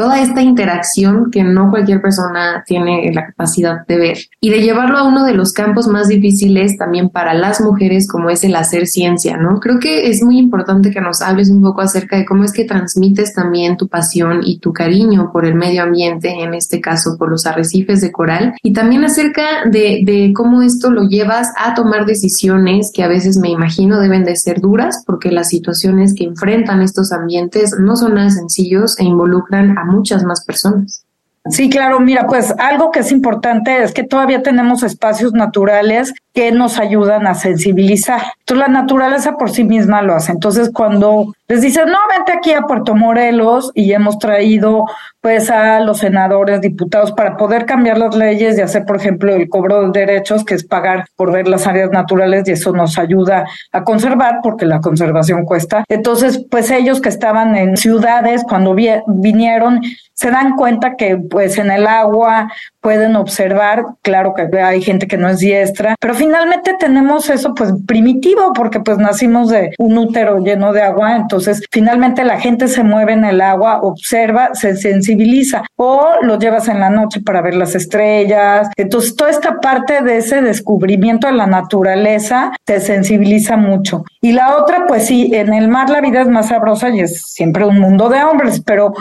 toda 0.00 0.18
esta 0.18 0.40
interacción 0.40 1.30
que 1.30 1.44
no 1.44 1.68
cualquier 1.68 2.00
persona 2.00 2.64
tiene 2.66 3.12
la 3.12 3.26
capacidad 3.26 3.86
de 3.86 3.98
ver 3.98 4.18
y 4.40 4.48
de 4.48 4.62
llevarlo 4.62 4.96
a 4.96 5.06
uno 5.06 5.26
de 5.26 5.34
los 5.34 5.52
campos 5.52 5.88
más 5.88 6.08
difíciles 6.08 6.78
también 6.78 7.10
para 7.10 7.34
las 7.34 7.60
mujeres 7.60 8.08
como 8.08 8.30
es 8.30 8.42
el 8.42 8.56
hacer 8.56 8.86
ciencia, 8.86 9.36
¿no? 9.36 9.60
Creo 9.60 9.78
que 9.78 10.08
es 10.08 10.22
muy 10.22 10.38
importante 10.38 10.90
que 10.90 11.02
nos 11.02 11.20
hables 11.20 11.50
un 11.50 11.60
poco 11.60 11.82
acerca 11.82 12.16
de 12.16 12.24
cómo 12.24 12.44
es 12.44 12.52
que 12.54 12.64
transmites 12.64 13.34
también 13.34 13.76
tu 13.76 13.88
pasión 13.88 14.40
y 14.42 14.58
tu 14.58 14.72
cariño 14.72 15.32
por 15.34 15.44
el 15.44 15.54
medio 15.54 15.82
ambiente, 15.82 16.30
en 16.30 16.54
este 16.54 16.80
caso 16.80 17.16
por 17.18 17.28
los 17.28 17.44
arrecifes 17.44 18.00
de 18.00 18.10
coral, 18.10 18.54
y 18.62 18.72
también 18.72 19.04
acerca 19.04 19.66
de, 19.66 20.00
de 20.02 20.32
cómo 20.34 20.62
esto 20.62 20.90
lo 20.90 21.02
llevas 21.02 21.48
a 21.58 21.74
tomar 21.74 22.06
decisiones 22.06 22.90
que 22.94 23.02
a 23.02 23.08
veces 23.08 23.36
me 23.36 23.50
imagino 23.50 24.00
deben 24.00 24.24
de 24.24 24.36
ser 24.36 24.62
duras 24.62 25.02
porque 25.04 25.30
las 25.30 25.50
situaciones 25.50 26.14
que 26.14 26.24
enfrentan 26.24 26.80
estos 26.80 27.12
ambientes 27.12 27.76
no 27.78 27.96
son 27.96 28.14
nada 28.14 28.30
sencillos 28.30 28.98
e 28.98 29.04
involucran 29.04 29.76
a 29.76 29.89
muchas 29.90 30.24
más 30.24 30.44
personas. 30.44 31.04
Sí, 31.48 31.70
claro, 31.70 32.00
mira, 32.00 32.26
pues 32.26 32.54
algo 32.58 32.90
que 32.90 33.00
es 33.00 33.10
importante 33.12 33.82
es 33.82 33.92
que 33.92 34.04
todavía 34.04 34.42
tenemos 34.42 34.82
espacios 34.82 35.32
naturales 35.32 36.12
que 36.34 36.52
nos 36.52 36.78
ayudan 36.78 37.26
a 37.26 37.34
sensibilizar. 37.34 38.20
Entonces 38.40 38.68
la 38.68 38.72
naturaleza 38.72 39.36
por 39.38 39.50
sí 39.50 39.64
misma 39.64 40.02
lo 40.02 40.14
hace. 40.14 40.32
Entonces 40.32 40.70
cuando 40.72 41.34
les 41.50 41.62
dicen, 41.62 41.86
no, 41.86 41.98
vente 42.08 42.30
aquí 42.30 42.52
a 42.52 42.62
Puerto 42.62 42.94
Morelos 42.94 43.72
y 43.74 43.92
hemos 43.92 44.20
traído 44.20 44.84
pues 45.20 45.50
a 45.50 45.80
los 45.80 45.98
senadores, 45.98 46.60
diputados 46.60 47.10
para 47.10 47.36
poder 47.36 47.66
cambiar 47.66 47.98
las 47.98 48.14
leyes 48.14 48.56
y 48.56 48.60
hacer, 48.60 48.84
por 48.84 48.98
ejemplo, 48.98 49.34
el 49.34 49.48
cobro 49.48 49.90
de 49.90 50.06
derechos, 50.06 50.44
que 50.44 50.54
es 50.54 50.64
pagar 50.64 51.06
por 51.16 51.32
ver 51.32 51.48
las 51.48 51.66
áreas 51.66 51.90
naturales 51.90 52.46
y 52.46 52.52
eso 52.52 52.72
nos 52.72 52.98
ayuda 52.98 53.46
a 53.72 53.82
conservar 53.82 54.38
porque 54.44 54.64
la 54.64 54.80
conservación 54.80 55.44
cuesta. 55.44 55.84
Entonces, 55.88 56.46
pues 56.48 56.70
ellos 56.70 57.00
que 57.00 57.08
estaban 57.08 57.56
en 57.56 57.76
ciudades 57.76 58.44
cuando 58.48 58.76
vinieron 59.08 59.80
se 60.14 60.30
dan 60.30 60.54
cuenta 60.54 60.96
que 60.96 61.16
pues 61.16 61.58
en 61.58 61.70
el 61.70 61.86
agua 61.86 62.52
pueden 62.80 63.16
observar, 63.16 63.84
claro 64.02 64.34
que 64.34 64.60
hay 64.60 64.82
gente 64.82 65.08
que 65.08 65.16
no 65.16 65.28
es 65.28 65.38
diestra, 65.38 65.96
pero 65.98 66.14
finalmente 66.14 66.76
tenemos 66.78 67.28
eso 67.28 67.54
pues 67.54 67.72
primitivo 67.86 68.52
porque 68.54 68.80
pues 68.80 68.98
nacimos 68.98 69.48
de 69.48 69.72
un 69.78 69.96
útero 69.98 70.38
lleno 70.38 70.72
de 70.72 70.82
agua, 70.82 71.16
entonces 71.16 71.39
finalmente 71.70 72.24
la 72.24 72.40
gente 72.40 72.68
se 72.68 72.82
mueve 72.82 73.12
en 73.12 73.24
el 73.24 73.40
agua, 73.40 73.80
observa, 73.82 74.50
se 74.54 74.76
sensibiliza 74.76 75.62
o 75.76 76.16
lo 76.22 76.38
llevas 76.38 76.68
en 76.68 76.80
la 76.80 76.90
noche 76.90 77.20
para 77.20 77.42
ver 77.42 77.54
las 77.54 77.74
estrellas, 77.74 78.68
entonces 78.76 79.16
toda 79.16 79.30
esta 79.30 79.60
parte 79.60 80.02
de 80.02 80.18
ese 80.18 80.42
descubrimiento 80.42 81.26
de 81.26 81.34
la 81.34 81.46
naturaleza 81.46 82.52
te 82.64 82.80
sensibiliza 82.80 83.56
mucho. 83.56 84.04
Y 84.20 84.32
la 84.32 84.56
otra 84.56 84.86
pues 84.86 85.06
sí, 85.06 85.30
en 85.34 85.52
el 85.52 85.68
mar 85.68 85.90
la 85.90 86.00
vida 86.00 86.22
es 86.22 86.28
más 86.28 86.48
sabrosa 86.48 86.90
y 86.90 87.00
es 87.00 87.22
siempre 87.22 87.64
un 87.64 87.78
mundo 87.78 88.08
de 88.08 88.22
hombres, 88.22 88.60
pero 88.64 88.92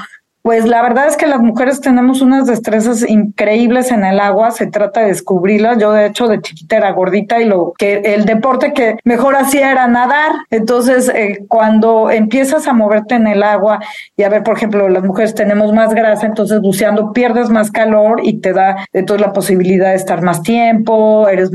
pues 0.42 0.66
la 0.66 0.82
verdad 0.82 1.08
es 1.08 1.18
que 1.18 1.28
las 1.28 1.42
mujeres 1.42 1.82
tenemos 1.82 2.22
unas 2.22 2.48
destrezas 2.48 3.08
increíbles 3.08 3.92
en 3.92 4.06
el 4.06 4.20
agua, 4.20 4.52
se 4.52 4.68
trata 4.68 5.02
de 5.02 5.08
descubrirlas. 5.08 5.78
Yo 5.78 5.92
de 5.92 6.08
hecho 6.08 6.28
de 6.28 6.42
chiquita 6.42 6.78
era 6.78 6.92
gordita 6.92 7.42
y 7.42 7.46
lo 7.46 7.74
que 7.78 7.98
el 7.98 8.26
deporte 8.26 8.74
que 8.74 8.98
mejor 9.04 9.36
hacía 9.36 9.72
era 9.72 9.88
nadar. 9.88 10.32
Entonces, 10.50 11.10
eh, 11.10 11.46
cuando 11.48 12.10
empiezas 12.10 12.68
a 12.68 12.74
moverte 12.74 13.16
en 13.16 13.28
el 13.28 13.44
agua 13.44 13.80
y 14.16 14.24
a 14.24 14.30
ver, 14.30 14.44
por 14.44 14.56
ejemplo, 14.56 14.88
las 14.88 15.04
mujeres 15.04 15.36
tenemos 15.36 15.74
más 15.74 15.94
grasa, 15.94 16.26
entonces 16.26 16.62
buceando 16.62 17.12
pierdes 17.12 17.50
más 17.50 17.70
calor 17.70 18.22
y 18.24 18.40
te 18.40 18.54
da 18.54 18.88
entonces 18.94 19.26
la 19.26 19.34
posibilidad 19.34 19.90
de 19.90 19.96
estar 19.96 20.22
más 20.22 20.42
tiempo, 20.42 21.28
eres 21.28 21.52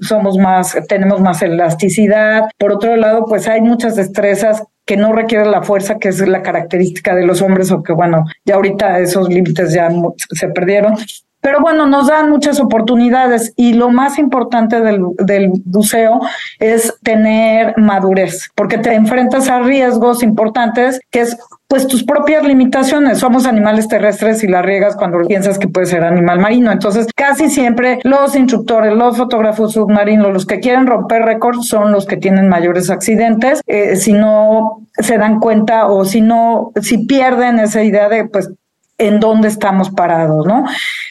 somos 0.00 0.38
más 0.38 0.76
tenemos 0.88 1.20
más 1.20 1.42
elasticidad. 1.42 2.48
Por 2.58 2.72
otro 2.72 2.96
lado, 2.96 3.26
pues 3.26 3.46
hay 3.46 3.60
muchas 3.60 3.96
destrezas 3.96 4.62
que 4.84 4.96
no 4.96 5.12
requiere 5.12 5.44
la 5.46 5.62
fuerza 5.62 5.98
que 5.98 6.08
es 6.08 6.26
la 6.26 6.42
característica 6.42 7.14
de 7.14 7.26
los 7.26 7.40
hombres 7.42 7.70
o 7.70 7.82
que 7.82 7.92
bueno, 7.92 8.24
ya 8.44 8.56
ahorita 8.56 8.98
esos 8.98 9.28
límites 9.28 9.72
ya 9.72 9.88
se 10.30 10.48
perdieron. 10.48 10.96
Pero 11.42 11.60
bueno, 11.60 11.86
nos 11.86 12.06
dan 12.06 12.30
muchas 12.30 12.60
oportunidades 12.60 13.52
y 13.56 13.74
lo 13.74 13.90
más 13.90 14.18
importante 14.18 14.80
del, 14.80 15.02
del 15.18 15.50
buceo 15.64 16.20
es 16.58 16.94
tener 17.02 17.74
madurez, 17.76 18.48
porque 18.54 18.78
te 18.78 18.94
enfrentas 18.94 19.48
a 19.48 19.60
riesgos 19.60 20.22
importantes 20.22 21.00
que 21.10 21.20
es 21.22 21.36
pues 21.72 21.86
tus 21.86 22.04
propias 22.04 22.44
limitaciones. 22.44 23.18
Somos 23.18 23.46
animales 23.46 23.88
terrestres 23.88 24.44
y 24.44 24.46
la 24.46 24.60
riegas 24.60 24.94
cuando 24.94 25.26
piensas 25.26 25.58
que 25.58 25.68
puede 25.68 25.86
ser 25.86 26.04
animal 26.04 26.38
marino. 26.38 26.70
Entonces, 26.70 27.06
casi 27.16 27.48
siempre 27.48 27.98
los 28.04 28.36
instructores, 28.36 28.92
los 28.92 29.16
fotógrafos 29.16 29.72
submarinos, 29.72 30.34
los 30.34 30.44
que 30.44 30.60
quieren 30.60 30.86
romper 30.86 31.22
récords 31.22 31.66
son 31.66 31.90
los 31.90 32.04
que 32.04 32.18
tienen 32.18 32.50
mayores 32.50 32.90
accidentes. 32.90 33.62
Eh, 33.66 33.96
si 33.96 34.12
no 34.12 34.82
se 34.92 35.16
dan 35.16 35.40
cuenta 35.40 35.86
o 35.86 36.04
si 36.04 36.20
no, 36.20 36.72
si 36.82 37.06
pierden 37.06 37.58
esa 37.58 37.82
idea 37.82 38.10
de 38.10 38.26
pues 38.26 38.50
en 39.06 39.20
dónde 39.20 39.48
estamos 39.48 39.90
parados, 39.90 40.46
¿no? 40.46 40.64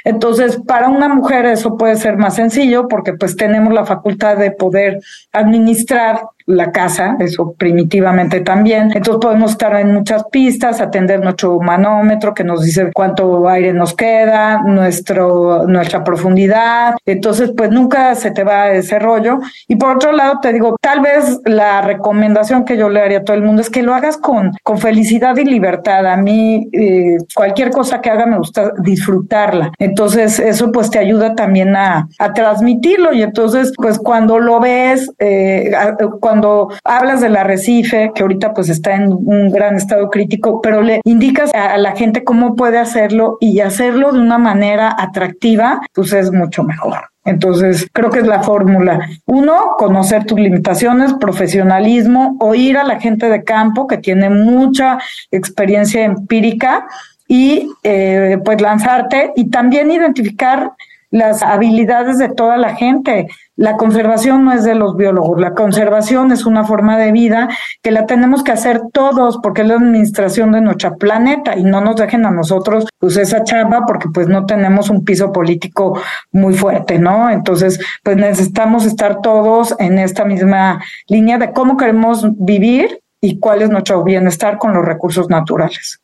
Entonces, 0.04 0.60
para 0.66 0.90
una 0.90 1.10
mujer 1.10 1.46
eso 1.46 1.78
puede 1.78 1.96
ser 1.96 2.18
más 2.18 2.36
sencillo 2.36 2.88
porque 2.88 3.14
pues 3.14 3.36
tenemos 3.36 3.74
la 3.74 3.86
facultad 3.86 4.38
de 4.38 4.52
poder 4.52 5.00
administrar 5.32 6.22
la 6.52 6.72
casa, 6.72 7.16
eso 7.20 7.54
primitivamente 7.58 8.42
también. 8.42 8.92
Entonces 8.94 9.20
podemos 9.22 9.52
estar 9.52 9.76
en 9.76 9.94
muchas 9.94 10.24
pistas, 10.32 10.82
atender 10.82 11.22
nuestro 11.24 11.60
manómetro 11.60 12.34
que 12.34 12.44
nos 12.44 12.64
dice 12.64 12.92
cuánto 12.94 13.48
aire 13.48 13.74
nos 13.74 13.94
queda, 13.94 14.62
nuestro, 14.64 15.68
nuestra 15.68 16.04
profundidad. 16.04 16.96
Entonces, 17.06 17.52
pues 17.56 17.72
nunca 17.72 18.16
se 18.16 18.32
te 18.32 18.44
va 18.44 18.72
ese 18.72 19.00
rollo. 19.00 19.40
Y 19.68 19.76
por 19.76 19.96
otro 19.96 20.12
lado, 20.12 20.40
te 20.42 20.54
digo, 20.54 20.78
tal 20.82 21.02
vez 21.02 21.40
la 21.46 21.82
recomendación 21.82 22.66
que 22.66 22.78
yo 22.78 22.90
le 22.90 23.02
haría 23.02 23.20
a 23.20 23.24
todo 23.24 23.38
el 23.38 23.44
mundo 23.44 23.62
es 23.62 23.70
que 23.70 23.84
lo 23.84 23.94
hagas 23.94 24.18
con, 24.18 24.52
con 24.64 24.78
felicidad 24.78 25.36
y 25.38 25.46
libertad. 25.46 26.06
A 26.06 26.18
mí, 26.18 26.68
eh, 26.72 27.18
cualquier 27.34 27.72
cosa 27.72 28.02
que 28.02 28.10
haga 28.10 28.26
me 28.26 28.38
gusta 28.38 28.72
disfrutarla. 28.80 29.72
Entonces, 29.80 30.40
eso 30.40 30.72
pues 30.72 30.90
te 30.90 31.00
ayuda 31.00 31.36
también 31.36 31.76
a, 31.76 32.08
a 32.20 32.34
transmitirlo. 32.34 33.14
Y 33.14 33.22
entonces, 33.22 33.72
pues 33.76 34.00
cuando 34.00 34.40
lo 34.40 34.60
ves, 34.60 35.12
eh, 35.20 35.72
cuando 36.20 36.41
cuando 36.42 36.74
hablas 36.84 37.22
del 37.22 37.38
arrecife, 37.38 38.12
que 38.16 38.24
ahorita 38.24 38.54
pues 38.54 38.70
está 38.70 38.96
en 38.96 39.14
un 39.14 39.52
gran 39.52 39.76
estado 39.76 40.10
crítico, 40.10 40.60
pero 40.60 40.82
le 40.82 41.00
indicas 41.04 41.54
a 41.54 41.78
la 41.78 41.96
gente 41.96 42.24
cómo 42.24 42.56
puede 42.56 42.80
hacerlo 42.80 43.38
y 43.40 43.60
hacerlo 43.60 44.12
de 44.12 44.20
una 44.20 44.40
manera 44.40 44.96
atractiva, 44.98 45.82
pues 45.94 46.14
es 46.14 46.32
mucho 46.32 46.64
mejor. 46.64 47.12
Entonces, 47.26 47.88
creo 47.94 48.10
que 48.10 48.20
es 48.20 48.28
la 48.28 48.42
fórmula. 48.42 49.08
Uno, 49.28 49.76
conocer 49.78 50.26
tus 50.26 50.40
limitaciones, 50.40 51.14
profesionalismo, 51.14 52.38
oír 52.40 52.80
a 52.80 52.84
la 52.84 53.00
gente 53.00 53.30
de 53.30 53.44
campo 53.44 53.86
que 53.86 54.00
tiene 54.00 54.32
mucha 54.32 54.98
experiencia 55.30 56.04
empírica 56.04 56.88
y 57.28 57.70
eh, 57.84 58.40
pues 58.44 58.60
lanzarte 58.60 59.34
y 59.36 59.52
también 59.52 59.92
identificar 59.92 60.72
las 61.12 61.44
habilidades 61.44 62.18
de 62.18 62.30
toda 62.30 62.58
la 62.58 62.76
gente. 62.76 63.28
La 63.58 63.78
conservación 63.78 64.46
no 64.46 64.54
es 64.54 64.64
de 64.64 64.74
los 64.74 64.96
biólogos, 64.96 65.40
la 65.40 65.54
conservación 65.54 66.32
es 66.32 66.46
una 66.46 66.64
forma 66.64 66.98
de 66.98 67.12
vida 67.12 67.50
que 67.84 67.92
la 67.92 68.06
tenemos 68.08 68.44
que 68.44 68.54
hacer 68.54 68.82
todos 68.92 69.38
porque 69.44 69.62
es 69.62 69.68
la 69.68 69.76
administración 69.76 70.52
de 70.54 70.62
nuestro 70.62 70.96
planeta 70.96 71.56
y 71.56 71.64
no 71.64 71.82
nos 71.82 71.98
dejen 71.98 72.26
a 72.26 72.32
nosotros 72.32 72.88
pues 72.98 73.18
esa 73.18 73.44
chamba 73.44 73.86
porque 73.86 74.10
pues 74.12 74.28
no 74.28 74.46
tenemos 74.46 74.90
un 74.90 75.04
piso 75.04 75.32
político 75.32 76.00
muy 76.32 76.56
fuerte, 76.56 76.98
¿no? 76.98 77.30
Entonces, 77.30 77.80
pues 78.04 78.18
necesitamos 78.18 78.86
estar 78.86 79.22
todos 79.22 79.76
en 79.80 80.00
esta 80.00 80.26
misma 80.26 80.82
línea 81.08 81.38
de 81.38 81.52
cómo 81.52 81.78
queremos 81.78 82.26
vivir 82.38 83.02
y 83.20 83.38
cuál 83.40 83.62
es 83.62 83.70
nuestro 83.70 84.04
bienestar 84.04 84.58
con 84.58 84.74
los 84.74 84.84
recursos 84.84 85.30
naturales. 85.30 86.01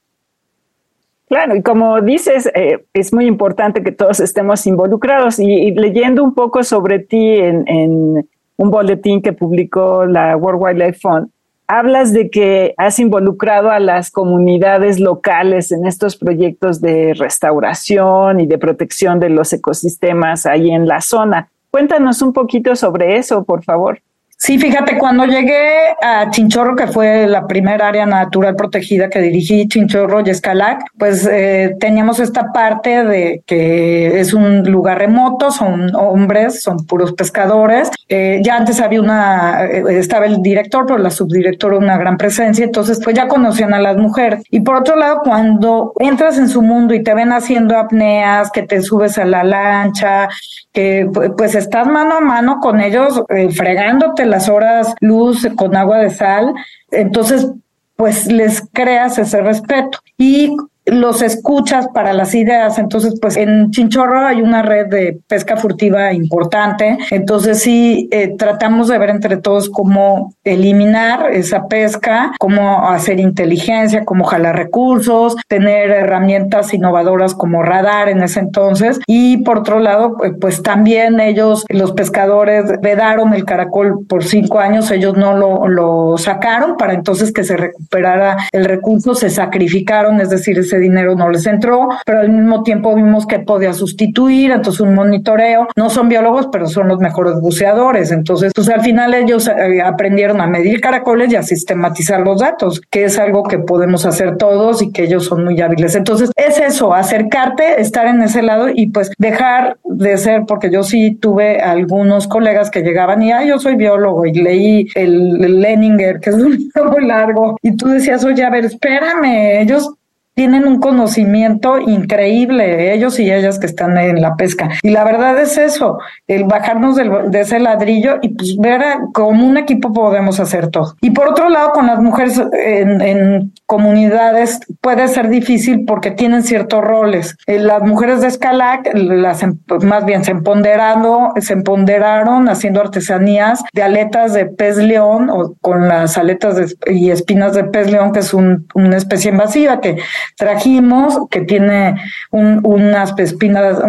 Claro, 1.27 1.55
y 1.57 1.61
como 1.61 1.99
dices, 2.01 2.49
eh, 2.55 2.85
es 2.93 3.13
muy 3.13 3.25
importante 3.25 3.83
que 3.83 3.91
todos 3.91 4.21
estemos 4.21 4.65
involucrados. 4.65 5.39
Y, 5.39 5.71
leyendo 5.71 6.23
un 6.23 6.33
poco 6.33 6.63
sobre 6.63 6.99
ti 6.99 7.35
en, 7.35 8.27
un 8.59 8.71
boletín 8.71 9.21
que 9.21 9.33
publicó 9.33 10.05
la 10.05 10.35
World 10.37 10.63
Wildlife 10.63 10.99
Fund, 10.99 11.29
hablas 11.67 12.13
de 12.13 12.29
que 12.29 12.73
has 12.77 12.97
involucrado 12.97 13.69
a 13.69 13.79
las 13.79 14.09
comunidades 14.09 14.99
locales 14.99 15.71
en 15.71 15.85
estos 15.85 16.15
proyectos 16.15 16.81
de 16.81 17.13
restauración 17.13 18.39
y 18.39 18.47
de 18.47 18.57
protección 18.57 19.19
de 19.19 19.29
los 19.29 19.51
ecosistemas 19.51 20.45
ahí 20.45 20.71
en 20.71 20.87
la 20.87 21.01
zona. 21.01 21.49
Cuéntanos 21.69 22.21
un 22.21 22.31
poquito 22.31 22.75
sobre 22.75 23.17
eso, 23.17 23.43
por 23.43 23.63
favor. 23.63 23.99
Sí, 24.39 24.59
fíjate, 24.59 24.99
cuando 24.99 25.25
llegué 25.25 25.95
a 25.99 26.29
Chinchorro, 26.29 26.75
que 26.75 26.85
fue 26.85 27.25
la 27.25 27.47
primera 27.47 27.87
área 27.87 28.05
natural 28.05 28.55
protegida 28.55 29.09
que 29.09 29.19
dirigí, 29.19 29.67
Chinchorro 29.67 30.21
y 30.23 30.29
Escalac, 30.29 30.83
pues 30.95 31.27
eh, 31.29 31.75
teníamos 31.79 32.19
esta 32.19 32.51
parte 32.53 33.03
de 33.03 33.41
que 33.47 34.19
es 34.19 34.35
un 34.35 34.61
lugar 34.69 34.99
remoto, 34.99 35.49
son 35.49 35.93
hombres, 35.95 36.61
son 36.61 36.85
puros 36.85 37.13
pescadores. 37.13 37.89
Eh, 38.09 38.39
ya 38.43 38.57
antes 38.57 38.79
había 38.79 39.01
una, 39.01 39.65
eh, 39.65 39.83
estaba 39.97 40.27
el 40.27 40.43
director, 40.43 40.85
pero 40.85 40.99
la 40.99 41.09
subdirectora 41.09 41.79
una 41.79 41.97
gran 41.97 42.17
presencia, 42.17 42.63
entonces 42.63 43.01
pues 43.03 43.15
ya 43.15 43.27
conocían 43.27 43.73
a 43.73 43.79
las 43.79 43.97
mujeres. 43.97 44.43
Y 44.51 44.59
por 44.59 44.75
otro 44.75 44.95
lado, 44.97 45.21
cuando 45.23 45.93
entras 45.97 46.37
en 46.37 46.47
su 46.47 46.61
mundo 46.61 46.93
y 46.93 47.01
te 47.01 47.15
ven 47.15 47.31
haciendo 47.31 47.75
apneas, 47.75 48.51
que 48.51 48.61
te 48.61 48.81
subes 48.81 49.17
a 49.17 49.25
la 49.25 49.43
lancha, 49.43 50.29
que 50.71 51.09
pues 51.35 51.55
estás 51.55 51.87
mano 51.87 52.17
a 52.17 52.21
mano 52.21 52.59
con 52.59 52.79
ellos, 52.79 53.23
fregándote 53.55 54.26
las 54.27 54.49
horas 54.49 54.93
luz 55.01 55.47
con 55.55 55.75
agua 55.75 55.99
de 55.99 56.09
sal, 56.09 56.53
entonces 56.91 57.47
pues 57.95 58.27
les 58.27 58.61
creas 58.71 59.17
ese 59.17 59.41
respeto. 59.41 59.99
Y 60.17 60.55
los 60.87 61.21
escuchas 61.21 61.87
para 61.93 62.13
las 62.13 62.33
ideas. 62.33 62.79
Entonces, 62.79 63.17
pues 63.21 63.37
en 63.37 63.71
Chinchorro 63.71 64.25
hay 64.25 64.41
una 64.41 64.61
red 64.61 64.87
de 64.87 65.19
pesca 65.27 65.57
furtiva 65.57 66.13
importante. 66.13 66.97
Entonces, 67.11 67.61
sí, 67.61 68.07
eh, 68.11 68.35
tratamos 68.37 68.87
de 68.87 68.97
ver 68.97 69.09
entre 69.09 69.37
todos 69.37 69.69
cómo 69.69 70.33
eliminar 70.43 71.31
esa 71.31 71.67
pesca, 71.67 72.31
cómo 72.39 72.87
hacer 72.89 73.19
inteligencia, 73.19 74.05
cómo 74.05 74.23
jalar 74.23 74.55
recursos, 74.55 75.35
tener 75.47 75.91
herramientas 75.91 76.73
innovadoras 76.73 77.33
como 77.33 77.63
radar 77.63 78.09
en 78.09 78.21
ese 78.23 78.39
entonces. 78.39 78.99
Y 79.07 79.37
por 79.43 79.59
otro 79.59 79.79
lado, 79.79 80.15
pues, 80.17 80.33
pues 80.39 80.63
también 80.63 81.19
ellos, 81.19 81.65
los 81.69 81.91
pescadores, 81.91 82.63
vedaron 82.81 83.33
el 83.33 83.45
caracol 83.45 84.05
por 84.07 84.23
cinco 84.23 84.59
años. 84.59 84.89
Ellos 84.91 85.17
no 85.17 85.35
lo, 85.35 85.67
lo 85.67 86.17
sacaron 86.17 86.77
para 86.77 86.93
entonces 86.93 87.31
que 87.33 87.43
se 87.43 87.57
recuperara 87.57 88.37
el 88.51 88.65
recurso, 88.65 89.15
se 89.15 89.29
sacrificaron, 89.29 90.21
es 90.21 90.29
decir, 90.29 90.57
ese 90.59 90.76
dinero 90.79 91.15
no 91.15 91.29
les 91.29 91.45
entró, 91.45 91.89
pero 92.05 92.19
al 92.19 92.29
mismo 92.29 92.63
tiempo 92.63 92.95
vimos 92.95 93.25
que 93.25 93.39
podía 93.39 93.73
sustituir, 93.73 94.51
entonces 94.51 94.81
un 94.81 94.93
monitoreo. 94.93 95.67
No 95.75 95.89
son 95.89 96.09
biólogos, 96.09 96.47
pero 96.51 96.67
son 96.67 96.87
los 96.87 96.99
mejores 96.99 97.39
buceadores. 97.39 98.11
Entonces, 98.11 98.51
pues 98.55 98.69
al 98.69 98.81
final 98.81 99.13
ellos 99.13 99.47
eh, 99.47 99.81
aprendieron 99.81 100.41
a 100.41 100.47
medir 100.47 100.81
caracoles 100.81 101.31
y 101.31 101.35
a 101.35 101.43
sistematizar 101.43 102.21
los 102.21 102.41
datos, 102.41 102.81
que 102.89 103.05
es 103.05 103.17
algo 103.19 103.43
que 103.43 103.59
podemos 103.59 104.05
hacer 104.05 104.37
todos 104.37 104.81
y 104.81 104.91
que 104.91 105.03
ellos 105.03 105.25
son 105.25 105.43
muy 105.43 105.59
hábiles. 105.61 105.95
Entonces, 105.95 106.31
es 106.35 106.59
eso, 106.59 106.93
acercarte, 106.93 107.81
estar 107.81 108.07
en 108.07 108.21
ese 108.21 108.41
lado 108.41 108.67
y 108.73 108.87
pues 108.87 109.11
dejar 109.17 109.77
de 109.83 110.17
ser, 110.17 110.43
porque 110.47 110.69
yo 110.69 110.83
sí 110.83 111.15
tuve 111.15 111.59
algunos 111.59 112.27
colegas 112.27 112.69
que 112.69 112.81
llegaban 112.81 113.21
y, 113.21 113.31
ah, 113.31 113.43
yo 113.43 113.59
soy 113.59 113.75
biólogo 113.75 114.25
y 114.25 114.33
leí 114.33 114.87
el, 114.95 115.43
el 115.43 115.59
Leninger, 115.59 116.19
que 116.19 116.29
es 116.29 116.35
un 116.35 116.51
libro 116.57 116.91
muy 116.91 117.05
largo, 117.05 117.57
y 117.61 117.75
tú 117.75 117.87
decías, 117.87 118.23
oye, 118.23 118.43
a 118.43 118.49
ver, 118.49 118.65
espérame, 118.65 119.61
ellos 119.61 119.93
tienen 120.37 120.67
un 120.67 120.79
conocimiento 120.79 121.79
increíble, 121.79 122.93
ellos 122.93 123.19
y 123.19 123.31
ellas 123.31 123.57
que 123.57 123.65
están 123.65 123.97
en 123.97 124.21
la 124.21 124.35
pesca. 124.35 124.69
Y 124.83 124.91
la 124.91 125.03
verdad 125.03 125.35
es 125.41 125.57
eso, 125.57 125.97
el 126.27 126.43
bajarnos 126.43 126.95
de 126.95 127.39
ese 127.39 127.59
ladrillo 127.59 128.19
y 128.21 128.29
pues 128.29 128.55
ver 128.57 128.83
cómo 129.13 129.47
un 129.47 129.57
equipo 129.57 129.91
podemos 129.91 130.39
hacer 130.39 130.67
todo. 130.67 130.95
Y 131.01 131.09
por 131.09 131.29
otro 131.29 131.49
lado, 131.49 131.71
con 131.71 131.87
las 131.87 131.99
mujeres 131.99 132.39
en, 132.53 133.51
comunidades 133.65 134.59
puede 134.79 135.07
ser 135.07 135.27
difícil 135.27 135.85
porque 135.85 136.11
tienen 136.11 136.43
ciertos 136.43 136.83
roles. 136.83 137.35
Eh, 137.47 137.57
las 137.57 137.81
mujeres 137.81 138.21
de 138.21 138.27
Escalac, 138.27 138.91
las 138.93 139.41
em, 139.41 139.57
más 139.81 140.05
bien 140.05 140.23
se 140.23 140.31
empoderaron, 140.31 141.29
se 141.41 141.53
empoderaron 141.53 142.47
haciendo 142.47 142.79
artesanías 142.79 143.63
de 143.73 143.81
aletas 143.81 144.33
de 144.33 144.45
pez 144.45 144.77
león 144.77 145.31
o 145.31 145.55
con 145.61 145.87
las 145.87 146.15
aletas 146.15 146.75
y 146.85 147.09
espinas 147.09 147.55
de 147.55 147.63
pez 147.63 147.91
león, 147.91 148.13
que 148.13 148.19
es 148.19 148.33
una 148.35 148.95
especie 148.95 149.31
invasiva 149.31 149.81
que 149.81 149.97
trajimos, 150.35 151.27
que 151.29 151.41
tiene 151.41 151.95
unas 152.31 153.17
espinas 153.17 153.79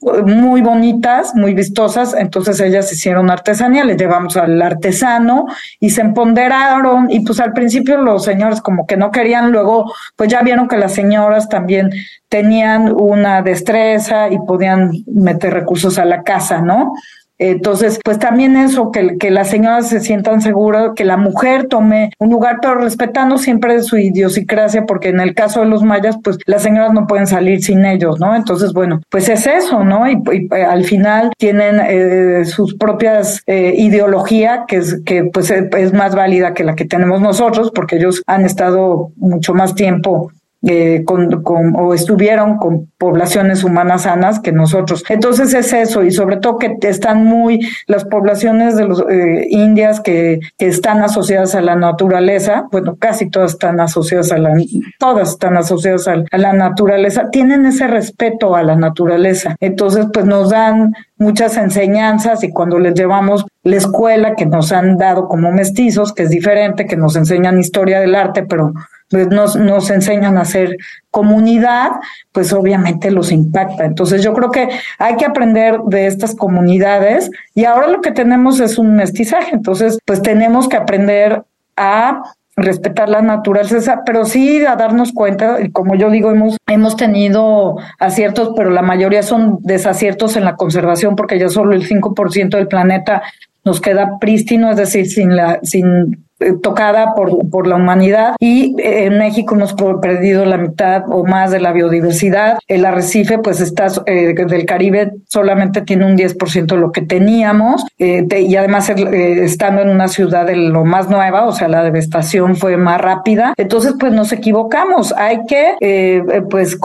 muy 0.00 0.60
bonitas, 0.60 1.34
muy 1.34 1.54
vistosas, 1.54 2.14
entonces 2.14 2.60
ellas 2.60 2.92
hicieron 2.92 3.30
artesanía, 3.30 3.84
les 3.84 3.96
llevamos 3.96 4.36
al 4.36 4.60
artesano 4.60 5.46
y 5.80 5.90
se 5.90 6.02
empoderaron 6.02 7.10
y 7.10 7.20
pues 7.20 7.40
al 7.40 7.52
principio 7.52 7.96
los 7.96 8.24
señores 8.24 8.60
como 8.60 8.86
que 8.86 8.96
no 8.96 9.10
querían, 9.10 9.50
luego 9.50 9.92
pues 10.14 10.30
ya 10.30 10.42
vieron 10.42 10.68
que 10.68 10.76
las 10.76 10.92
señoras 10.92 11.48
también 11.48 11.90
tenían 12.28 12.92
una 12.92 13.42
destreza 13.42 14.28
y 14.28 14.38
podían 14.38 14.92
meter 15.06 15.54
recursos 15.54 15.98
a 15.98 16.04
la 16.04 16.22
casa, 16.22 16.60
¿no? 16.60 16.92
Entonces, 17.38 17.98
pues 18.04 18.18
también 18.18 18.56
eso, 18.56 18.90
que, 18.90 19.18
que 19.18 19.30
las 19.30 19.50
señoras 19.50 19.88
se 19.88 20.00
sientan 20.00 20.40
seguras, 20.40 20.92
que 20.94 21.04
la 21.04 21.16
mujer 21.16 21.66
tome 21.68 22.10
un 22.18 22.30
lugar, 22.30 22.58
pero 22.62 22.76
respetando 22.76 23.38
siempre 23.38 23.82
su 23.82 23.98
idiosincrasia, 23.98 24.84
porque 24.86 25.08
en 25.08 25.20
el 25.20 25.34
caso 25.34 25.60
de 25.60 25.66
los 25.66 25.82
mayas, 25.82 26.16
pues 26.22 26.38
las 26.46 26.62
señoras 26.62 26.92
no 26.92 27.06
pueden 27.06 27.26
salir 27.26 27.62
sin 27.62 27.84
ellos, 27.84 28.18
¿no? 28.18 28.34
Entonces, 28.34 28.72
bueno, 28.72 29.00
pues 29.10 29.28
es 29.28 29.46
eso, 29.46 29.84
¿no? 29.84 30.08
Y, 30.10 30.22
eh, 30.52 30.64
al 30.64 30.84
final 30.84 31.30
tienen 31.38 31.80
eh, 31.86 32.44
sus 32.44 32.74
propias 32.74 33.42
eh, 33.46 33.74
ideología, 33.76 34.64
que 34.66 34.76
es 34.76 35.02
que 35.04 35.24
pues 35.24 35.50
es 35.50 35.92
más 35.92 36.14
válida 36.14 36.54
que 36.54 36.64
la 36.64 36.74
que 36.74 36.84
tenemos 36.84 37.20
nosotros, 37.20 37.70
porque 37.74 37.96
ellos 37.96 38.22
han 38.26 38.44
estado 38.44 39.10
mucho 39.16 39.54
más 39.54 39.74
tiempo 39.74 40.30
eh, 40.62 41.04
con, 41.04 41.42
o 41.76 41.94
estuvieron 41.94 42.56
con 42.56 42.90
poblaciones 42.98 43.62
humanas 43.62 44.02
sanas 44.02 44.40
que 44.40 44.52
nosotros. 44.52 45.04
Entonces 45.08 45.54
es 45.54 45.72
eso, 45.72 46.02
y 46.02 46.10
sobre 46.10 46.38
todo 46.38 46.58
que 46.58 46.76
están 46.82 47.24
muy, 47.24 47.60
las 47.86 48.04
poblaciones 48.04 48.74
de 48.76 48.86
los 48.86 49.04
eh, 49.08 49.46
indias 49.50 50.00
que, 50.00 50.40
que, 50.58 50.66
están 50.66 51.02
asociadas 51.02 51.54
a 51.54 51.60
la 51.60 51.76
naturaleza, 51.76 52.66
bueno, 52.72 52.96
casi 52.96 53.28
todas 53.30 53.52
están 53.52 53.80
asociadas 53.80 54.32
a 54.32 54.38
la, 54.38 54.54
todas 54.98 55.30
están 55.30 55.56
asociadas 55.56 56.08
a, 56.08 56.24
a 56.30 56.38
la 56.38 56.52
naturaleza, 56.52 57.28
tienen 57.30 57.66
ese 57.66 57.86
respeto 57.86 58.56
a 58.56 58.62
la 58.62 58.76
naturaleza. 58.76 59.56
Entonces, 59.60 60.06
pues 60.12 60.24
nos 60.24 60.50
dan 60.50 60.94
muchas 61.18 61.56
enseñanzas 61.56 62.42
y 62.44 62.50
cuando 62.50 62.78
les 62.78 62.94
llevamos 62.94 63.44
la 63.62 63.76
escuela 63.76 64.34
que 64.34 64.46
nos 64.46 64.72
han 64.72 64.96
dado 64.96 65.28
como 65.28 65.52
mestizos, 65.52 66.12
que 66.12 66.24
es 66.24 66.30
diferente, 66.30 66.86
que 66.86 66.96
nos 66.96 67.16
enseñan 67.16 67.58
historia 67.58 68.00
del 68.00 68.14
arte, 68.14 68.44
pero 68.44 68.72
pues 69.10 69.28
nos, 69.28 69.56
nos 69.56 69.90
enseñan 69.90 70.36
a 70.36 70.42
hacer 70.42 70.76
comunidad, 71.10 71.90
pues 72.32 72.52
obviamente 72.52 73.10
los 73.10 73.32
impacta. 73.32 73.84
Entonces 73.84 74.22
yo 74.22 74.34
creo 74.34 74.50
que 74.50 74.68
hay 74.98 75.16
que 75.16 75.24
aprender 75.24 75.80
de 75.86 76.06
estas 76.06 76.34
comunidades 76.34 77.30
y 77.54 77.64
ahora 77.64 77.88
lo 77.88 78.00
que 78.00 78.10
tenemos 78.10 78.60
es 78.60 78.78
un 78.78 78.96
mestizaje, 78.96 79.54
entonces 79.54 79.98
pues 80.04 80.22
tenemos 80.22 80.68
que 80.68 80.76
aprender 80.76 81.44
a 81.76 82.22
respetar 82.56 83.10
la 83.10 83.20
naturaleza, 83.20 84.02
pero 84.06 84.24
sí 84.24 84.64
a 84.64 84.76
darnos 84.76 85.12
cuenta, 85.12 85.60
y 85.60 85.70
como 85.70 85.94
yo 85.94 86.10
digo, 86.10 86.30
hemos, 86.30 86.56
hemos 86.66 86.96
tenido 86.96 87.76
aciertos, 87.98 88.52
pero 88.56 88.70
la 88.70 88.80
mayoría 88.80 89.22
son 89.22 89.58
desaciertos 89.60 90.36
en 90.36 90.44
la 90.44 90.56
conservación, 90.56 91.16
porque 91.16 91.38
ya 91.38 91.50
solo 91.50 91.74
el 91.74 91.86
5% 91.86 92.56
del 92.56 92.66
planeta 92.66 93.22
nos 93.62 93.80
queda 93.80 94.18
prístino, 94.18 94.70
es 94.70 94.78
decir, 94.78 95.06
sin 95.06 95.36
la, 95.36 95.60
sin 95.62 96.25
tocada 96.62 97.14
por, 97.14 97.48
por 97.48 97.66
la 97.66 97.76
humanidad 97.76 98.34
y 98.38 98.74
eh, 98.78 99.04
en 99.06 99.18
México 99.18 99.54
hemos 99.54 99.74
perdido 100.00 100.44
la 100.44 100.58
mitad 100.58 101.04
o 101.08 101.24
más 101.24 101.50
de 101.50 101.60
la 101.60 101.72
biodiversidad. 101.72 102.58
El 102.68 102.84
arrecife, 102.84 103.38
pues 103.38 103.60
está 103.60 103.86
eh, 104.06 104.34
del 104.34 104.66
Caribe 104.66 105.12
solamente 105.28 105.82
tiene 105.82 106.06
un 106.06 106.16
10% 106.16 106.66
de 106.66 106.76
lo 106.76 106.92
que 106.92 107.02
teníamos 107.02 107.84
y 107.98 108.56
además 108.56 108.90
estando 108.90 109.82
en 109.82 109.88
una 109.88 110.08
ciudad 110.08 110.46
de 110.46 110.56
lo 110.56 110.84
más 110.84 111.08
nueva, 111.08 111.46
o 111.46 111.52
sea, 111.52 111.68
la 111.68 111.82
devastación 111.82 112.56
fue 112.56 112.76
más 112.76 113.00
rápida. 113.00 113.54
Entonces, 113.56 113.94
pues 113.98 114.12
nos 114.12 114.32
equivocamos. 114.32 115.14
Hay 115.16 115.40
que, 115.46 116.22
pues, 116.50 116.78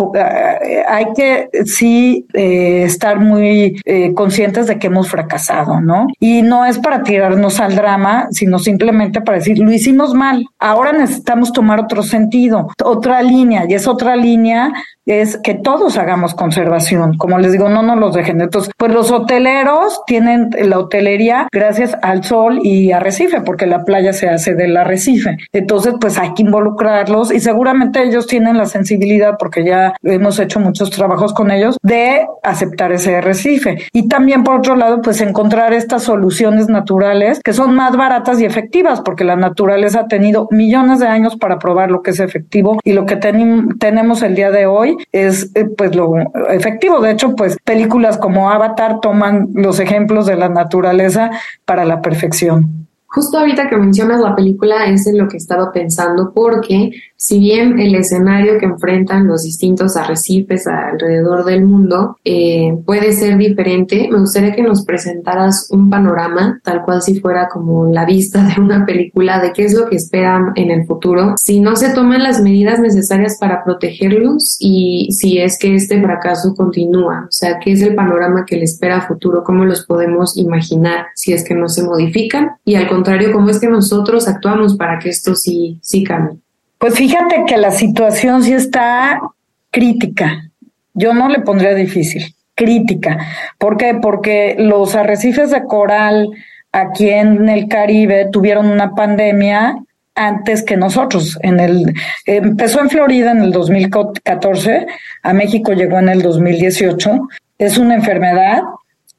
hay 0.88 1.05
que 1.15 1.50
sí 1.65 2.25
estar 2.34 3.20
muy 3.20 3.81
conscientes 4.15 4.67
de 4.67 4.79
que 4.79 4.88
hemos 4.88 5.10
fracasado, 5.10 5.81
¿no? 5.81 6.08
Y 6.20 6.41
no 6.41 6.65
es 6.65 6.77
para 6.79 7.03
tirarnos 7.03 7.60
al 7.60 7.75
drama, 7.75 8.27
sino 8.31 8.60
simplemente 8.60 9.22
para 9.22 9.40
decir, 9.41 9.60
lo 9.60 9.71
hicimos 9.71 10.13
mal, 10.13 10.45
ahora 10.60 10.91
necesitamos 10.91 11.51
tomar 11.51 11.79
otro 11.79 12.03
sentido, 12.03 12.69
otra 12.83 13.21
línea, 13.21 13.65
y 13.67 13.74
es 13.74 13.88
otra 13.88 14.15
línea 14.15 14.74
es 15.05 15.38
que 15.38 15.55
todos 15.55 15.98
hagamos 15.98 16.33
conservación. 16.33 17.17
Como 17.17 17.38
les 17.39 17.51
digo, 17.51 17.69
no 17.69 17.81
nos 17.81 17.98
los 17.98 18.13
dejen. 18.13 18.41
Entonces, 18.41 18.71
pues 18.77 18.93
los 18.93 19.12
hoteleros 19.12 20.01
tienen 20.05 20.50
la 20.63 20.79
hotelería 20.79 21.48
gracias 21.51 21.98
al 22.01 22.24
sol 22.24 22.60
y 22.63 22.91
arrecife, 22.91 23.41
porque 23.41 23.65
la 23.65 23.83
playa 23.83 24.13
se 24.13 24.29
hace 24.29 24.53
del 24.53 24.77
arrecife. 24.77 25.38
Entonces, 25.51 25.95
pues 26.00 26.17
hay 26.17 26.33
que 26.33 26.43
involucrarlos 26.43 27.33
y 27.33 27.39
seguramente 27.39 28.03
ellos 28.03 28.27
tienen 28.27 28.57
la 28.57 28.65
sensibilidad, 28.65 29.36
porque 29.38 29.65
ya 29.65 29.93
hemos 30.03 30.39
hecho 30.39 30.60
muchos 30.60 30.89
trabajos 30.91 31.33
con 31.33 31.51
ellos, 31.51 31.77
de 31.81 32.25
aceptar 32.43 32.91
ese 32.91 33.15
arrecife. 33.15 33.86
Y 33.93 34.07
también, 34.07 34.43
por 34.43 34.60
otro 34.60 34.75
lado, 34.75 35.01
pues 35.01 35.21
encontrar 35.21 35.74
estas 35.74 36.03
soluciones 36.03 36.67
naturales 36.67 37.39
que 37.43 37.53
son 37.53 37.75
más 37.75 37.98
baratas 37.98 38.39
y 38.39 38.45
efectivas, 38.45 39.01
porque 39.01 39.24
la 39.24 39.30
naturaleza 39.35 40.01
ha 40.01 40.07
tenido 40.07 40.47
millones 40.51 41.00
de 41.00 41.07
años 41.07 41.35
para 41.35 41.59
probar 41.59 41.91
lo 41.91 42.01
que 42.01 42.11
es 42.11 42.19
efectivo 42.19 42.79
y 42.83 42.93
lo 42.93 43.05
que 43.05 43.15
tenemos 43.15 44.21
el 44.21 44.35
día 44.35 44.51
de 44.51 44.65
hoy 44.65 44.97
es 45.11 45.51
eh, 45.55 45.65
pues 45.65 45.95
lo 45.95 46.13
efectivo. 46.50 47.01
De 47.01 47.11
hecho, 47.11 47.35
pues 47.35 47.57
películas 47.63 48.17
como 48.17 48.50
Avatar 48.50 49.00
toman 49.01 49.50
los 49.53 49.79
ejemplos 49.79 50.25
de 50.25 50.35
la 50.35 50.50
naturaleza 50.50 51.31
para 51.65 51.85
la 51.85 52.01
perfección. 52.01 52.88
Justo 53.13 53.38
ahorita 53.38 53.67
que 53.69 53.75
mencionas 53.75 54.21
la 54.21 54.35
película 54.35 54.85
es 54.85 55.05
en 55.05 55.17
lo 55.17 55.27
que 55.27 55.35
estaba 55.35 55.73
pensando 55.73 56.31
porque 56.33 56.91
si 57.24 57.38
bien 57.38 57.80
el 57.80 57.94
escenario 57.94 58.58
que 58.58 58.66
enfrentan 58.66 59.28
los 59.28 59.44
distintos 59.44 59.96
arrecifes 59.96 60.66
alrededor 60.66 61.46
del 61.46 61.63
mundo 61.63 62.18
eh, 62.25 62.75
puede 62.84 63.13
ser 63.13 63.38
diferente, 63.38 64.10
me 64.12 64.18
gustaría 64.18 64.56
que 64.56 64.63
nos 64.63 64.84
presentaras 64.86 65.68
un 65.70 65.92
panorama, 65.92 66.60
tal 66.64 66.81
cual 66.81 67.03
si 67.03 67.20
fuera 67.20 67.48
como 67.48 67.86
la 67.86 68.05
vista 68.05 68.44
de 68.44 68.60
una 68.60 68.88
película, 68.88 69.40
de 69.40 69.53
qué 69.53 69.66
es 69.66 69.75
lo 69.75 69.88
que 69.88 69.98
esperan 69.98 70.53
en 70.55 70.72
el 70.72 70.88
futuro, 70.88 71.36
si 71.40 71.60
no 71.60 71.75
se 71.75 71.94
toman 71.94 72.24
las 72.24 72.42
medidas 72.42 72.79
necesarias 72.79 73.38
para 73.40 73.64
protegerlos 73.64 74.57
y 74.60 75.10
si 75.12 75.38
es 75.38 75.60
que 75.60 75.75
este 75.75 76.01
fracaso 76.01 76.55
continúa, 76.55 77.25
o 77.27 77.31
sea, 77.31 77.60
qué 77.60 77.74
es 77.74 77.84
el 77.84 77.94
panorama 77.94 78.46
que 78.48 78.57
le 78.57 78.64
espera 78.64 78.98
a 78.98 79.07
futuro, 79.07 79.44
cómo 79.44 79.64
los 79.64 79.86
podemos 79.86 80.36
imaginar 80.38 81.05
si 81.14 81.34
es 81.34 81.44
que 81.44 81.53
no 81.53 81.70
se 81.70 81.84
modifican 81.84 82.53
y 82.66 82.74
al 82.74 82.90
contrario, 82.90 83.31
cómo 83.31 83.51
es 83.51 83.60
que 83.60 83.70
nosotros 83.70 84.27
actuamos 84.27 84.75
para 84.75 84.98
que 84.98 85.10
esto 85.10 85.36
sí, 85.36 85.77
sí 85.84 86.03
cambie. 86.03 86.40
Pues 86.81 86.96
fíjate 86.96 87.46
que 87.46 87.57
la 87.57 87.70
situación 87.70 88.41
sí 88.41 88.53
está 88.53 89.22
crítica. 89.70 90.50
Yo 90.96 91.13
no 91.13 91.29
le 91.29 91.41
pondría 91.41 91.75
difícil, 91.75 92.33
crítica. 92.55 93.20
¿Por 93.59 93.77
qué? 93.77 94.00
Porque 94.01 94.55
los 94.57 94.96
arrecifes 94.96 95.51
de 95.51 95.63
coral 95.65 96.31
aquí 96.72 97.11
en 97.11 97.50
el 97.50 97.67
Caribe 97.67 98.29
tuvieron 98.31 98.65
una 98.65 98.96
pandemia 98.96 99.77
antes 100.15 100.63
que 100.63 100.75
nosotros. 100.75 101.37
En 101.44 101.59
el 101.59 101.94
empezó 102.25 102.81
en 102.81 102.89
Florida 102.89 103.29
en 103.29 103.44
el 103.44 103.51
2014, 103.51 104.87
a 105.22 105.33
México 105.33 105.74
llegó 105.74 106.00
en 106.00 106.09
el 106.09 106.24
2018. 106.24 107.27
Es 107.59 107.77
una 107.77 107.94
enfermedad, 107.94 108.63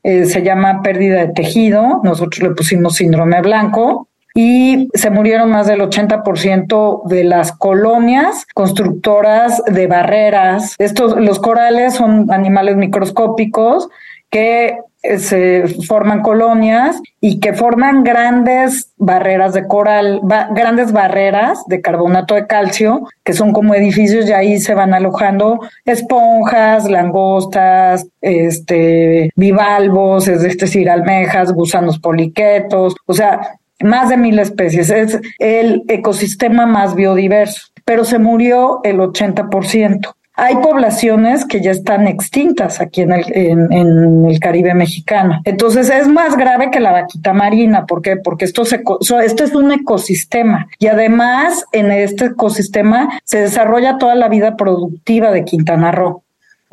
eh, 0.02 0.24
se 0.24 0.42
llama 0.42 0.82
pérdida 0.82 1.26
de 1.26 1.32
tejido. 1.32 2.00
Nosotros 2.02 2.42
le 2.42 2.56
pusimos 2.56 2.96
síndrome 2.96 3.40
blanco 3.40 4.08
y 4.34 4.88
se 4.94 5.10
murieron 5.10 5.50
más 5.50 5.66
del 5.66 5.80
80% 5.80 7.04
de 7.04 7.24
las 7.24 7.52
colonias 7.52 8.46
constructoras 8.54 9.62
de 9.66 9.86
barreras. 9.86 10.74
Estos, 10.78 11.16
los 11.16 11.38
corales 11.38 11.94
son 11.94 12.30
animales 12.30 12.76
microscópicos 12.76 13.88
que 14.30 14.78
eh, 15.04 15.18
se 15.18 15.66
forman 15.86 16.22
colonias 16.22 17.00
y 17.20 17.40
que 17.40 17.54
forman 17.54 18.04
grandes 18.04 18.92
barreras 18.96 19.52
de 19.52 19.66
coral, 19.66 20.20
grandes 20.52 20.92
barreras 20.92 21.64
de 21.66 21.80
carbonato 21.80 22.36
de 22.36 22.46
calcio, 22.46 23.08
que 23.24 23.32
son 23.32 23.52
como 23.52 23.74
edificios 23.74 24.28
y 24.28 24.32
ahí 24.32 24.60
se 24.60 24.74
van 24.74 24.94
alojando 24.94 25.58
esponjas, 25.84 26.88
langostas, 26.88 28.06
este, 28.20 29.30
bivalvos, 29.34 30.28
es 30.28 30.42
decir, 30.42 30.88
almejas, 30.88 31.52
gusanos 31.52 31.98
poliquetos, 31.98 32.94
o 33.06 33.12
sea, 33.12 33.58
más 33.82 34.08
de 34.08 34.16
mil 34.16 34.38
especies, 34.38 34.90
es 34.90 35.20
el 35.38 35.82
ecosistema 35.88 36.66
más 36.66 36.94
biodiverso, 36.94 37.68
pero 37.84 38.04
se 38.04 38.18
murió 38.18 38.80
el 38.84 38.98
80%. 38.98 40.14
Hay 40.34 40.56
poblaciones 40.56 41.44
que 41.44 41.60
ya 41.60 41.70
están 41.70 42.06
extintas 42.08 42.80
aquí 42.80 43.02
en 43.02 43.12
el, 43.12 43.24
en, 43.36 44.24
el 44.24 44.40
Caribe 44.40 44.72
mexicano. 44.72 45.40
Entonces 45.44 45.90
es 45.90 46.08
más 46.08 46.36
grave 46.36 46.70
que 46.70 46.80
la 46.80 46.92
vaquita 46.92 47.34
marina. 47.34 47.84
¿Por 47.84 48.00
qué? 48.00 48.16
Porque 48.16 48.46
esto, 48.46 48.64
se, 48.64 48.82
esto 49.24 49.44
es 49.44 49.54
un 49.54 49.72
ecosistema 49.72 50.68
y 50.78 50.86
además 50.86 51.66
en 51.72 51.92
este 51.92 52.26
ecosistema 52.26 53.20
se 53.24 53.40
desarrolla 53.42 53.98
toda 53.98 54.14
la 54.14 54.28
vida 54.28 54.56
productiva 54.56 55.30
de 55.32 55.44
Quintana 55.44 55.92
Roo. 55.92 56.22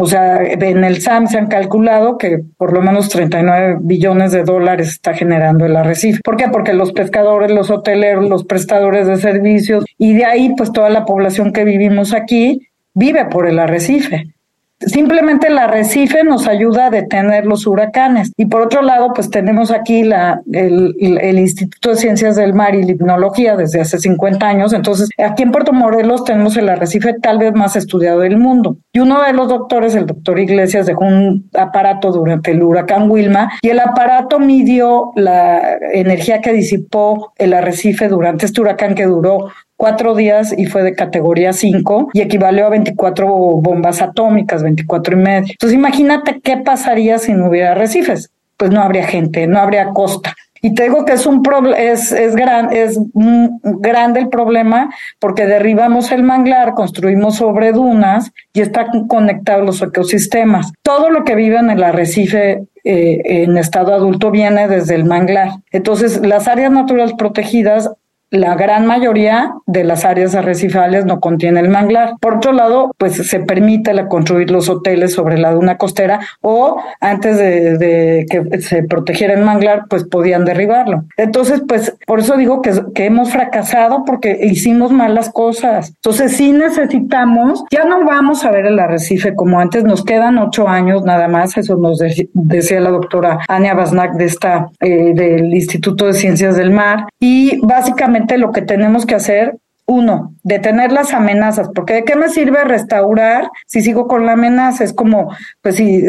O 0.02 0.06
sea, 0.06 0.42
en 0.42 0.86
el 0.86 1.02
SAM 1.02 1.28
se 1.28 1.38
han 1.38 1.48
calculado 1.48 2.18
que 2.18 2.42
por 2.56 2.72
lo 2.72 2.82
menos 2.82 3.10
39 3.10 3.80
billones 3.82 4.32
de 4.32 4.46
dólares 4.46 4.88
está 4.88 5.14
generando 5.14 5.66
el 5.66 5.76
arrecife. 5.76 6.22
¿Por 6.24 6.38
qué? 6.38 6.48
Porque 6.48 6.72
los 6.72 6.94
pescadores, 6.94 7.52
los 7.52 7.70
hoteleros, 7.70 8.30
los 8.30 8.46
prestadores 8.46 9.08
de 9.08 9.18
servicios 9.18 9.84
y 9.98 10.14
de 10.14 10.24
ahí 10.24 10.54
pues 10.56 10.72
toda 10.72 10.90
la 10.90 11.04
población 11.04 11.52
que 11.52 11.66
vivimos 11.66 12.14
aquí 12.14 12.70
vive 12.94 13.26
por 13.26 13.46
el 13.46 13.60
arrecife. 13.60 14.34
Simplemente 14.80 15.48
el 15.48 15.58
arrecife 15.58 16.24
nos 16.24 16.48
ayuda 16.48 16.86
a 16.86 16.90
detener 16.90 17.46
los 17.46 17.68
huracanes. 17.68 18.32
Y 18.38 18.46
por 18.46 18.62
otro 18.62 18.82
lado, 18.82 19.12
pues 19.14 19.30
tenemos 19.30 19.72
aquí 19.72 20.04
la, 20.04 20.42
el, 20.54 20.96
el, 21.00 21.40
Instituto 21.40 21.90
de 21.90 21.96
Ciencias 21.96 22.38
del 22.38 22.54
Mar 22.54 22.76
y 22.76 22.84
Limnología 22.84 23.58
desde 23.58 23.82
hace 23.82 24.00
50 24.00 24.48
años. 24.48 24.72
Entonces, 24.72 25.10
aquí 25.18 25.44
en 25.44 25.52
Puerto 25.52 25.74
Morelos 25.74 26.24
tenemos 26.24 26.56
el 26.56 26.70
arrecife 26.70 27.14
tal 27.22 27.40
vez 27.40 27.54
más 27.54 27.76
estudiado 27.76 28.22
del 28.22 28.38
mundo. 28.38 28.78
Y 28.94 29.00
uno 29.00 29.22
de 29.22 29.34
los 29.34 29.50
doctores, 29.50 29.96
el 29.96 30.06
doctor 30.06 30.40
Iglesias, 30.40 30.86
dejó 30.86 31.04
un 31.04 31.50
aparato 31.54 32.12
durante 32.12 32.52
el 32.52 32.64
huracán 32.64 33.12
Wilma 33.12 33.52
y 33.62 33.70
el 33.70 33.80
aparato 33.80 34.40
midió 34.40 35.12
la 35.16 35.78
energía 35.92 36.40
que 36.40 36.54
disipó 36.54 37.34
el 37.38 37.54
arrecife 37.54 38.08
durante 38.08 38.46
este 38.46 38.62
huracán 38.62 38.96
que 38.96 39.06
duró 39.06 39.50
cuatro 39.80 40.14
días 40.14 40.54
y 40.58 40.66
fue 40.66 40.84
de 40.84 40.94
categoría 40.94 41.54
5 41.54 42.10
y 42.12 42.20
equivalió 42.20 42.66
a 42.66 42.70
24 42.70 43.26
bombas 43.28 44.02
atómicas, 44.02 44.62
24 44.62 45.14
y 45.14 45.22
medio. 45.22 45.52
Entonces 45.52 45.74
imagínate 45.74 46.42
qué 46.42 46.58
pasaría 46.58 47.18
si 47.18 47.32
no 47.32 47.48
hubiera 47.48 47.72
arrecifes. 47.72 48.30
Pues 48.58 48.72
no 48.72 48.82
habría 48.82 49.08
gente, 49.08 49.48
no 49.48 49.58
habría 49.58 49.92
costa. 49.92 50.36
Y 50.62 50.74
te 50.74 50.84
digo 50.84 51.06
que 51.06 51.14
es 51.14 51.26
un 51.26 51.42
es, 51.78 52.12
es, 52.12 52.36
gran, 52.36 52.74
es 52.74 53.00
grande 53.14 54.20
el 54.20 54.28
problema 54.28 54.94
porque 55.18 55.46
derribamos 55.46 56.12
el 56.12 56.24
manglar, 56.24 56.74
construimos 56.74 57.38
sobre 57.38 57.72
dunas 57.72 58.34
y 58.52 58.60
están 58.60 59.08
conectados 59.08 59.66
los 59.66 59.82
ecosistemas. 59.82 60.74
Todo 60.84 61.10
lo 61.10 61.24
que 61.24 61.36
vive 61.36 61.56
en 61.56 61.70
el 61.70 61.82
arrecife 61.82 62.66
eh, 62.84 63.22
en 63.44 63.58
estado 63.58 63.94
adulto 63.94 64.30
viene 64.30 64.68
desde 64.68 64.96
el 64.96 65.06
manglar. 65.06 65.52
Entonces, 65.72 66.20
las 66.26 66.50
áreas 66.50 66.72
naturales 66.72 67.14
protegidas 67.14 67.92
la 68.32 68.56
gran 68.56 68.86
mayoría 68.86 69.54
de 69.66 69.84
las 69.84 70.06
áreas 70.06 70.36
arrecifales 70.36 71.06
no 71.06 71.20
contiene 71.20 71.60
el 71.60 71.70
manglar. 71.70 72.14
Por 72.20 72.36
otro 72.36 72.52
lado, 72.52 72.92
pues 72.98 73.16
se 73.16 73.40
permite 73.40 73.94
la 73.94 74.08
construir 74.08 74.52
los 74.52 74.70
hoteles 74.70 75.14
sobre 75.14 75.38
la 75.38 75.52
duna 75.52 75.78
costera 75.78 76.20
o 76.42 76.82
antes 77.00 77.38
de, 77.38 78.26
que 78.30 78.62
se 78.62 78.84
protegiera 78.84 79.34
el 79.34 79.44
manglar, 79.44 79.86
pues 79.90 80.04
podían 80.04 80.46
derribarlo. 80.46 81.06
Entonces, 81.18 81.62
pues 81.68 81.96
por 82.06 82.20
eso 82.20 82.38
digo 82.38 82.62
que, 82.62 82.72
que 82.94 83.06
hemos 83.06 83.32
fracasado 83.32 84.04
porque 84.06 84.40
hicimos 84.42 84.92
malas 84.92 85.32
cosas. 85.32 85.94
Entonces, 85.96 86.36
sí 86.36 86.52
necesitamos, 86.52 87.64
ya 87.72 87.86
no 87.86 88.06
vamos 88.06 88.46
a 88.46 88.52
ver 88.52 88.66
el 88.66 88.80
arrecife 88.80 89.34
como 89.36 89.60
antes, 89.60 89.84
nos 89.84 90.04
quedan 90.04 90.38
ocho 90.38 90.68
años 90.68 91.04
nada 91.04 91.28
más, 91.28 91.58
eso 91.58 91.78
nos 91.78 92.00
decía 92.34 92.80
la 92.80 92.92
doctora 92.92 93.40
Ania 93.48 93.74
Basnak 93.74 94.14
de 94.14 94.26
esta, 94.26 94.70
eh, 94.80 95.14
del 95.14 95.54
Instituto 95.54 96.06
de 96.06 96.14
Ciencias 96.14 96.56
del 96.56 96.72
Mar, 96.72 97.06
y 97.20 97.60
básicamente 97.66 98.19
lo 98.38 98.52
que 98.52 98.62
tenemos 98.62 99.06
que 99.06 99.16
hacer 99.16 99.56
uno, 99.90 100.36
detener 100.44 100.92
las 100.92 101.14
amenazas, 101.16 101.70
porque 101.74 101.96
de 101.96 102.04
qué 102.04 102.16
me 102.16 102.30
sirve 102.30 102.64
restaurar 102.64 103.50
si 103.66 103.82
sigo 103.82 104.08
con 104.08 104.24
la 104.28 104.34
amenaza, 104.34 104.84
es 104.84 104.94
como, 104.94 105.34
pues 105.64 105.78
si, 105.78 106.04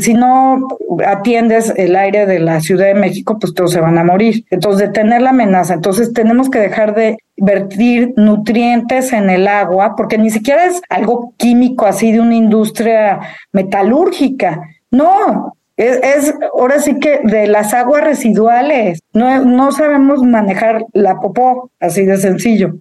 si 0.00 0.14
no 0.14 0.66
atiendes 1.06 1.70
el 1.76 1.96
aire 1.96 2.24
de 2.24 2.38
la 2.38 2.60
Ciudad 2.60 2.86
de 2.86 2.94
México, 2.94 3.38
pues 3.38 3.52
todos 3.52 3.72
se 3.72 3.80
van 3.80 3.98
a 3.98 4.04
morir. 4.04 4.46
Entonces, 4.50 4.88
detener 4.88 5.20
la 5.20 5.30
amenaza, 5.30 5.74
entonces 5.74 6.14
tenemos 6.14 6.48
que 6.48 6.60
dejar 6.60 6.94
de 6.94 7.18
vertir 7.36 8.14
nutrientes 8.16 9.12
en 9.12 9.28
el 9.28 9.46
agua, 9.46 9.94
porque 9.96 10.16
ni 10.16 10.30
siquiera 10.30 10.64
es 10.64 10.80
algo 10.88 11.34
químico 11.36 11.84
así 11.84 12.12
de 12.12 12.20
una 12.20 12.36
industria 12.36 13.20
metalúrgica. 13.52 14.62
No, 14.90 15.52
es, 15.76 16.34
ahora 16.52 16.80
sí 16.80 16.98
que 16.98 17.20
de 17.22 17.46
las 17.46 17.74
aguas 17.74 18.02
residuales. 18.02 19.00
No, 19.12 19.44
no 19.44 19.72
sabemos 19.72 20.22
manejar 20.22 20.86
la 20.92 21.20
popó, 21.20 21.70
así 21.80 22.04
de 22.04 22.16
sencillo. 22.16 22.74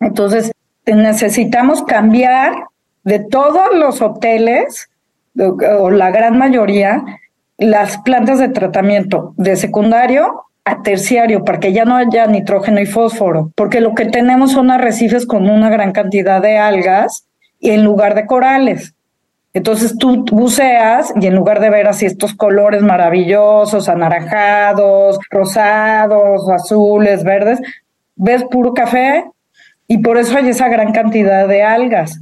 Entonces, 0.00 0.52
necesitamos 0.86 1.82
cambiar 1.82 2.52
de 3.04 3.20
todos 3.20 3.74
los 3.74 4.02
hoteles, 4.02 4.88
o 5.36 5.90
la 5.90 6.10
gran 6.10 6.36
mayoría, 6.36 7.04
las 7.58 7.98
plantas 7.98 8.38
de 8.38 8.48
tratamiento 8.48 9.34
de 9.36 9.56
secundario 9.56 10.44
a 10.64 10.82
terciario 10.82 11.44
para 11.44 11.58
que 11.58 11.72
ya 11.72 11.84
no 11.84 11.96
haya 11.96 12.26
nitrógeno 12.26 12.80
y 12.80 12.86
fósforo, 12.86 13.50
porque 13.56 13.80
lo 13.80 13.94
que 13.94 14.06
tenemos 14.06 14.52
son 14.52 14.70
arrecifes 14.70 15.26
con 15.26 15.48
una 15.48 15.70
gran 15.70 15.92
cantidad 15.92 16.40
de 16.40 16.58
algas 16.58 17.26
en 17.60 17.84
lugar 17.84 18.14
de 18.14 18.26
corales. 18.26 18.94
Entonces 19.54 19.98
tú 19.98 20.24
buceas 20.30 21.12
y 21.20 21.26
en 21.26 21.34
lugar 21.34 21.60
de 21.60 21.68
ver 21.68 21.86
así 21.86 22.06
estos 22.06 22.34
colores 22.34 22.82
maravillosos, 22.82 23.88
anaranjados, 23.88 25.18
rosados, 25.30 26.48
azules, 26.48 27.22
verdes, 27.22 27.60
ves 28.16 28.44
puro 28.44 28.72
café 28.72 29.24
y 29.86 29.98
por 29.98 30.16
eso 30.16 30.38
hay 30.38 30.48
esa 30.48 30.68
gran 30.68 30.92
cantidad 30.92 31.46
de 31.46 31.62
algas. 31.62 32.20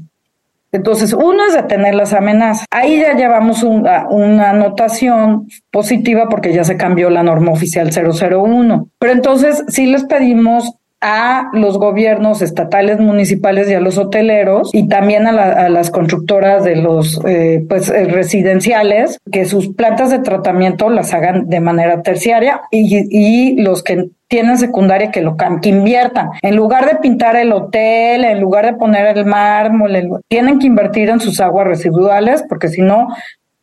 Entonces, 0.73 1.13
uno 1.13 1.45
es 1.49 1.55
detener 1.55 1.95
las 1.95 2.13
amenazas. 2.13 2.65
Ahí 2.71 3.01
ya 3.01 3.15
llevamos 3.15 3.65
una, 3.65 4.09
una 4.09 4.51
anotación 4.51 5.49
positiva 5.71 6.29
porque 6.29 6.53
ya 6.53 6.63
se 6.63 6.77
cambió 6.77 7.11
la 7.11 7.25
norma 7.25 7.51
oficial 7.51 7.91
001. 7.91 8.89
Pero 8.99 9.13
entonces 9.13 9.65
sí 9.67 9.87
les 9.87 10.05
pedimos 10.05 10.77
a 11.01 11.51
los 11.53 11.79
gobiernos 11.79 12.43
estatales, 12.43 13.01
municipales 13.01 13.71
y 13.71 13.75
a 13.75 13.81
los 13.81 13.97
hoteleros 13.97 14.71
y 14.73 14.89
también 14.89 15.27
a, 15.27 15.69
las 15.69 15.91
constructoras 15.91 16.65
de 16.65 16.77
los 16.77 17.21
eh, 17.27 17.65
pues 17.69 17.89
eh, 17.89 18.05
residenciales 18.05 19.19
que 19.33 19.47
sus 19.47 19.75
plantas 19.75 20.11
de 20.11 20.19
tratamiento 20.19 20.91
las 20.91 21.15
hagan 21.15 21.49
de 21.49 21.61
manera 21.61 22.03
terciaria 22.03 22.63
y, 22.71 23.07
y 23.11 23.57
los 23.63 23.83
que 23.83 24.11
tienen 24.29 24.59
secundaria 24.59 25.11
que 25.11 25.23
lo 25.23 25.37
que 25.37 25.69
inviertan. 25.69 26.31
En 26.43 26.55
lugar 26.55 26.87
de 26.87 26.99
pintar 27.01 27.35
el 27.35 27.53
hotel, 27.53 28.25
en 28.25 28.41
lugar 28.41 28.65
de 28.65 28.75
poner 28.75 29.19
el 29.19 29.25
mármol, 29.25 30.23
tienen 30.29 30.61
que 30.61 30.69
invertir 30.69 31.11
en 31.11 31.19
sus 31.19 31.41
aguas 31.41 31.67
residuales 31.67 32.45
porque 32.49 32.69
si 32.69 32.81
no 32.81 33.09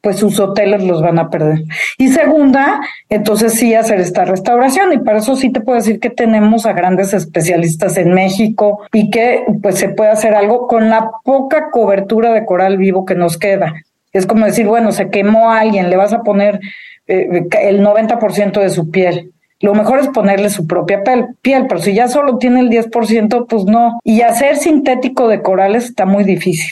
pues 0.07 0.19
sus 0.19 0.39
hoteles 0.39 0.83
los 0.83 1.01
van 1.01 1.19
a 1.19 1.29
perder. 1.29 1.65
Y 1.97 2.07
segunda, 2.07 2.79
entonces 3.09 3.55
sí 3.55 3.75
hacer 3.75 3.99
esta 3.99 4.23
restauración 4.23 4.93
y 4.93 4.99
para 4.99 5.17
eso 5.17 5.35
sí 5.35 5.51
te 5.51 5.59
puedo 5.59 5.77
decir 5.77 5.99
que 5.99 6.09
tenemos 6.09 6.65
a 6.65 6.71
grandes 6.71 7.13
especialistas 7.13 7.97
en 7.97 8.13
México 8.13 8.87
y 8.93 9.09
que 9.09 9.43
pues 9.61 9.75
se 9.75 9.89
puede 9.89 10.11
hacer 10.11 10.33
algo 10.33 10.65
con 10.65 10.89
la 10.89 11.11
poca 11.25 11.71
cobertura 11.71 12.31
de 12.31 12.45
coral 12.45 12.77
vivo 12.77 13.03
que 13.03 13.15
nos 13.15 13.37
queda. 13.37 13.73
Es 14.13 14.25
como 14.25 14.45
decir, 14.45 14.65
bueno, 14.65 14.93
se 14.93 15.09
quemó 15.09 15.51
a 15.51 15.59
alguien, 15.59 15.89
le 15.89 15.97
vas 15.97 16.13
a 16.13 16.23
poner 16.23 16.61
eh, 17.07 17.45
el 17.63 17.81
90% 17.81 18.61
de 18.61 18.69
su 18.69 18.89
piel. 18.89 19.33
Lo 19.59 19.73
mejor 19.73 19.99
es 19.99 20.07
ponerle 20.07 20.49
su 20.49 20.67
propia 20.67 21.03
piel, 21.03 21.25
piel, 21.41 21.65
pero 21.67 21.81
si 21.81 21.93
ya 21.93 22.07
solo 22.07 22.37
tiene 22.37 22.61
el 22.61 22.69
10%, 22.69 23.45
pues 23.45 23.65
no. 23.65 23.99
Y 24.05 24.21
hacer 24.21 24.55
sintético 24.55 25.27
de 25.27 25.41
corales 25.41 25.83
está 25.83 26.05
muy 26.05 26.23
difícil. 26.23 26.71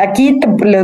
Aquí, 0.00 0.40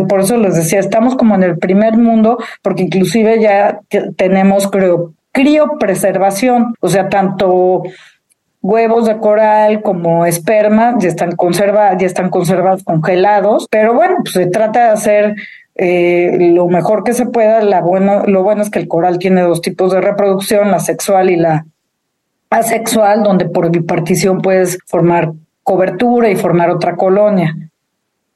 por 0.08 0.20
eso 0.20 0.36
les 0.36 0.56
decía, 0.56 0.78
estamos 0.78 1.16
como 1.16 1.34
en 1.34 1.42
el 1.42 1.58
primer 1.58 1.96
mundo, 1.96 2.38
porque 2.62 2.82
inclusive 2.82 3.40
ya 3.40 3.80
tenemos 4.16 4.68
creo, 4.70 5.12
criopreservación, 5.32 6.74
o 6.80 6.88
sea, 6.88 7.08
tanto 7.08 7.82
huevos 8.62 9.06
de 9.06 9.18
coral 9.18 9.82
como 9.82 10.26
esperma 10.26 10.96
ya 10.98 11.08
están 11.08 11.36
conservados, 11.36 11.98
ya 12.00 12.06
están 12.06 12.30
conservados 12.30 12.82
congelados, 12.84 13.68
pero 13.70 13.94
bueno, 13.94 14.16
pues 14.22 14.34
se 14.34 14.46
trata 14.46 14.86
de 14.86 14.90
hacer 14.90 15.34
eh, 15.76 16.36
lo 16.52 16.66
mejor 16.68 17.04
que 17.04 17.12
se 17.12 17.26
pueda. 17.26 17.62
La 17.62 17.80
bueno, 17.80 18.24
lo 18.26 18.42
bueno 18.42 18.62
es 18.62 18.70
que 18.70 18.80
el 18.80 18.88
coral 18.88 19.18
tiene 19.18 19.42
dos 19.42 19.60
tipos 19.60 19.92
de 19.92 20.00
reproducción, 20.00 20.70
la 20.70 20.80
sexual 20.80 21.30
y 21.30 21.36
la 21.36 21.66
asexual, 22.50 23.22
donde 23.22 23.46
por 23.46 23.70
bipartición 23.70 24.40
puedes 24.40 24.78
formar 24.86 25.32
cobertura 25.62 26.28
y 26.28 26.36
formar 26.36 26.70
otra 26.70 26.96
colonia 26.96 27.54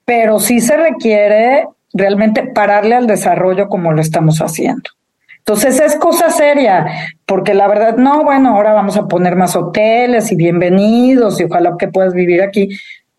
pero 0.04 0.38
sí 0.38 0.60
se 0.60 0.76
requiere 0.76 1.66
realmente 1.92 2.42
pararle 2.42 2.94
al 2.94 3.06
desarrollo 3.06 3.68
como 3.68 3.92
lo 3.92 4.00
estamos 4.00 4.38
haciendo. 4.40 4.90
Entonces 5.38 5.80
es 5.80 5.96
cosa 5.96 6.30
seria, 6.30 6.86
porque 7.26 7.54
la 7.54 7.66
verdad, 7.66 7.96
no, 7.96 8.22
bueno, 8.22 8.50
ahora 8.50 8.72
vamos 8.72 8.96
a 8.96 9.08
poner 9.08 9.36
más 9.36 9.56
hoteles 9.56 10.30
y 10.30 10.36
bienvenidos 10.36 11.40
y 11.40 11.44
ojalá 11.44 11.74
que 11.78 11.88
puedas 11.88 12.14
vivir 12.14 12.42
aquí. 12.42 12.68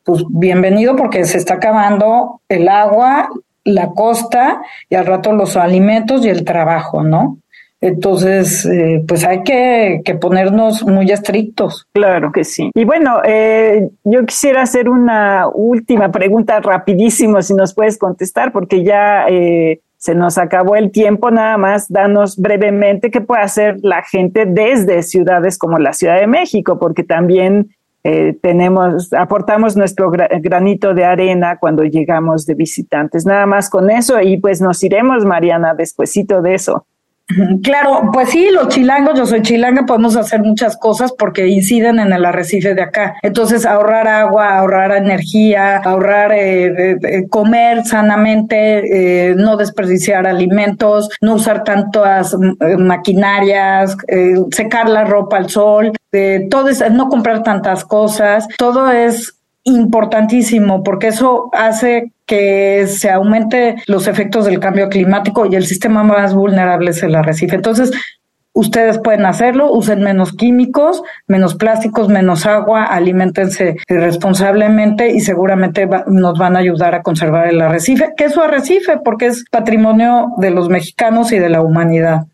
Pues 0.03 0.23
bienvenido 0.29 0.95
porque 0.95 1.25
se 1.25 1.37
está 1.37 1.55
acabando 1.55 2.41
el 2.47 2.69
agua, 2.69 3.29
la 3.63 3.89
costa 3.89 4.61
y 4.89 4.95
al 4.95 5.05
rato 5.05 5.33
los 5.33 5.57
alimentos 5.57 6.25
y 6.25 6.29
el 6.29 6.45
trabajo, 6.45 7.03
¿no? 7.03 7.37
Entonces, 7.81 8.63
eh, 8.67 9.03
pues 9.07 9.25
hay 9.25 9.41
que, 9.41 10.03
ponernos 10.21 10.83
muy 10.83 11.11
estrictos. 11.11 11.87
Claro 11.93 12.31
que 12.31 12.43
sí. 12.43 12.69
Y 12.75 12.85
bueno, 12.85 13.21
eh, 13.25 13.89
yo 14.03 14.23
quisiera 14.23 14.61
hacer 14.61 14.87
una 14.87 15.47
última 15.51 16.11
pregunta 16.11 16.59
rapidísimo, 16.59 17.41
si 17.41 17.55
nos 17.55 17.73
puedes 17.73 17.97
contestar, 17.97 18.51
porque 18.51 18.83
ya 18.83 19.25
eh, 19.27 19.81
se 19.97 20.13
nos 20.13 20.37
acabó 20.37 20.75
el 20.75 20.91
tiempo. 20.91 21.31
Nada 21.31 21.57
más, 21.57 21.89
danos 21.89 22.37
brevemente 22.37 23.09
qué 23.09 23.19
puede 23.19 23.41
hacer 23.41 23.77
la 23.81 24.03
gente 24.03 24.45
desde 24.45 25.01
ciudades 25.01 25.57
como 25.57 25.79
la 25.79 25.93
Ciudad 25.93 26.19
de 26.19 26.27
México, 26.27 26.77
porque 26.79 27.03
también 27.03 27.71
tenemos, 28.41 29.13
aportamos 29.13 29.77
nuestro 29.77 30.09
granito 30.09 30.95
de 30.95 31.05
arena 31.05 31.57
cuando 31.59 31.83
llegamos 31.83 32.47
de 32.47 32.55
visitantes. 32.55 33.27
Nada 33.27 33.45
más 33.45 33.69
con 33.69 33.91
eso 33.91 34.19
y 34.19 34.37
pues 34.37 34.59
nos 34.59 34.83
iremos, 34.83 35.23
Mariana, 35.23 35.75
despuesito 35.75 36.41
de 36.41 36.55
eso. 36.55 36.87
Claro, 37.63 38.09
pues 38.11 38.29
sí, 38.29 38.49
los 38.51 38.67
chilangos, 38.69 39.17
yo 39.17 39.25
soy 39.25 39.41
chilanga, 39.41 39.85
podemos 39.85 40.15
hacer 40.15 40.41
muchas 40.41 40.77
cosas 40.77 41.13
porque 41.17 41.47
inciden 41.47 41.99
en 41.99 42.11
el 42.11 42.25
arrecife 42.25 42.75
de 42.75 42.81
acá. 42.81 43.15
Entonces, 43.21 43.65
ahorrar 43.65 44.07
agua, 44.07 44.57
ahorrar 44.57 44.91
energía, 44.91 45.77
ahorrar 45.77 46.31
eh, 46.33 47.27
comer 47.29 47.85
sanamente, 47.85 49.29
eh, 49.29 49.35
no 49.35 49.55
desperdiciar 49.55 50.27
alimentos, 50.27 51.09
no 51.21 51.35
usar 51.35 51.63
tantas 51.63 52.33
eh, 52.33 52.77
maquinarias, 52.77 53.95
secar 54.51 54.89
la 54.89 55.05
ropa 55.05 55.37
al 55.37 55.49
sol, 55.49 55.91
todo 56.49 56.69
es, 56.69 56.83
no 56.91 57.07
comprar 57.07 57.43
tantas 57.43 57.85
cosas, 57.85 58.47
todo 58.57 58.91
es 58.91 59.35
importantísimo 59.63 60.83
porque 60.83 61.07
eso 61.07 61.49
hace 61.53 62.11
que 62.31 62.87
se 62.87 63.09
aumente 63.09 63.75
los 63.87 64.07
efectos 64.07 64.45
del 64.45 64.61
cambio 64.61 64.87
climático 64.87 65.45
y 65.45 65.55
el 65.55 65.65
sistema 65.65 66.01
más 66.01 66.33
vulnerable 66.33 66.91
es 66.91 67.03
el 67.03 67.13
arrecife. 67.13 67.57
Entonces, 67.57 67.91
ustedes 68.53 68.99
pueden 68.99 69.25
hacerlo, 69.25 69.69
usen 69.73 69.99
menos 70.01 70.31
químicos, 70.31 71.03
menos 71.27 71.55
plásticos, 71.55 72.07
menos 72.07 72.45
agua, 72.45 72.85
alimentense 72.85 73.75
responsablemente 73.85 75.11
y 75.11 75.19
seguramente 75.19 75.89
nos 76.07 76.39
van 76.39 76.55
a 76.55 76.59
ayudar 76.59 76.95
a 76.95 77.01
conservar 77.01 77.49
el 77.49 77.59
arrecife, 77.59 78.13
que 78.15 78.23
es 78.23 78.31
su 78.31 78.39
arrecife 78.39 79.01
porque 79.03 79.25
es 79.25 79.43
patrimonio 79.51 80.29
de 80.37 80.51
los 80.51 80.69
mexicanos 80.69 81.33
y 81.33 81.37
de 81.39 81.49
la 81.49 81.61
humanidad. 81.61 82.27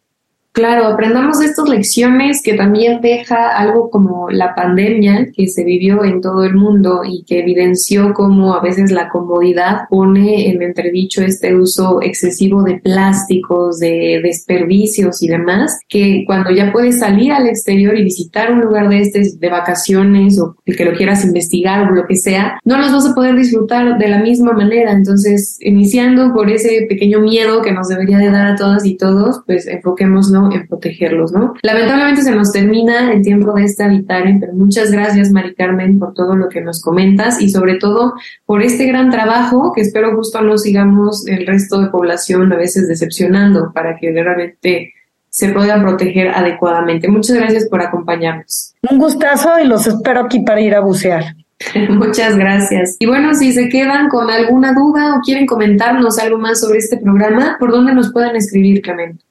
Claro, 0.57 0.87
aprendamos 0.87 1.39
estas 1.39 1.69
lecciones 1.69 2.41
que 2.41 2.55
también 2.55 2.99
deja 2.99 3.55
algo 3.55 3.91
como 3.91 4.31
la 4.31 4.55
pandemia 4.55 5.27
que 5.31 5.45
se 5.45 5.63
vivió 5.63 6.03
en 6.03 6.19
todo 6.19 6.43
el 6.43 6.55
mundo 6.55 7.01
y 7.07 7.23
que 7.25 7.41
evidenció 7.41 8.11
cómo 8.15 8.55
a 8.55 8.59
veces 8.59 8.89
la 8.89 9.07
comodidad 9.07 9.81
pone 9.87 10.49
en 10.49 10.63
entredicho 10.63 11.21
este 11.21 11.53
uso 11.53 12.01
excesivo 12.01 12.63
de 12.63 12.79
plásticos, 12.79 13.77
de 13.77 14.19
desperdicios 14.23 15.21
y 15.21 15.27
demás, 15.27 15.79
que 15.87 16.23
cuando 16.25 16.49
ya 16.49 16.71
puedes 16.71 16.97
salir 16.97 17.33
al 17.33 17.45
exterior 17.45 17.95
y 17.95 18.03
visitar 18.03 18.51
un 18.51 18.61
lugar 18.61 18.89
de 18.89 19.01
este 19.01 19.21
de 19.37 19.49
vacaciones 19.51 20.39
o 20.39 20.55
que 20.65 20.85
lo 20.85 20.93
quieras 20.93 21.23
investigar 21.23 21.87
o 21.87 21.93
lo 21.93 22.07
que 22.07 22.15
sea, 22.15 22.59
no 22.65 22.79
los 22.79 22.91
vas 22.91 23.05
a 23.05 23.13
poder 23.13 23.35
disfrutar 23.35 23.99
de 23.99 24.07
la 24.07 24.23
misma 24.23 24.53
manera. 24.53 24.91
Entonces, 24.91 25.59
iniciando 25.61 26.33
por 26.33 26.49
ese 26.49 26.87
pequeño 26.89 27.19
miedo 27.19 27.61
que 27.61 27.71
nos 27.71 27.89
debería 27.89 28.17
de 28.17 28.31
dar 28.31 28.47
a 28.47 28.55
todas 28.55 28.87
y 28.87 28.97
todos, 28.97 29.43
pues 29.45 29.67
en 30.55 30.67
protegerlos, 30.67 31.31
¿no? 31.31 31.53
Lamentablemente 31.61 32.21
se 32.21 32.35
nos 32.35 32.51
termina 32.51 33.11
el 33.11 33.21
tiempo 33.21 33.53
de 33.53 33.63
esta 33.63 33.87
Vitare, 33.87 34.37
pero 34.39 34.53
muchas 34.53 34.91
gracias, 34.91 35.31
Mari 35.31 35.55
Carmen, 35.55 35.99
por 35.99 36.13
todo 36.13 36.35
lo 36.35 36.49
que 36.49 36.61
nos 36.61 36.81
comentas 36.81 37.41
y 37.41 37.49
sobre 37.49 37.75
todo 37.75 38.13
por 38.45 38.61
este 38.61 38.85
gran 38.85 39.09
trabajo 39.09 39.73
que 39.73 39.81
espero 39.81 40.15
justo 40.15 40.41
no 40.41 40.57
sigamos 40.57 41.27
el 41.27 41.45
resto 41.45 41.81
de 41.81 41.87
población 41.89 42.51
a 42.53 42.57
veces 42.57 42.87
decepcionando 42.87 43.71
para 43.73 43.97
que 43.97 44.11
realmente 44.11 44.93
se 45.29 45.49
puedan 45.49 45.83
proteger 45.83 46.29
adecuadamente. 46.29 47.07
Muchas 47.07 47.37
gracias 47.37 47.67
por 47.69 47.81
acompañarnos. 47.81 48.73
Un 48.89 48.97
gustazo 48.97 49.59
y 49.63 49.67
los 49.67 49.85
espero 49.85 50.21
aquí 50.21 50.39
para 50.39 50.61
ir 50.61 50.73
a 50.73 50.79
bucear. 50.79 51.35
Muchas 51.89 52.37
gracias. 52.37 52.95
Y 52.99 53.05
bueno, 53.05 53.33
si 53.33 53.51
se 53.51 53.69
quedan 53.69 54.09
con 54.09 54.29
alguna 54.29 54.73
duda 54.73 55.15
o 55.15 55.21
quieren 55.21 55.45
comentarnos 55.45 56.19
algo 56.19 56.37
más 56.37 56.61
sobre 56.61 56.79
este 56.79 56.97
programa, 56.97 57.57
¿por 57.59 57.71
dónde 57.71 57.93
nos 57.93 58.11
pueden 58.11 58.35
escribir, 58.35 58.81
Clemente? 58.81 59.23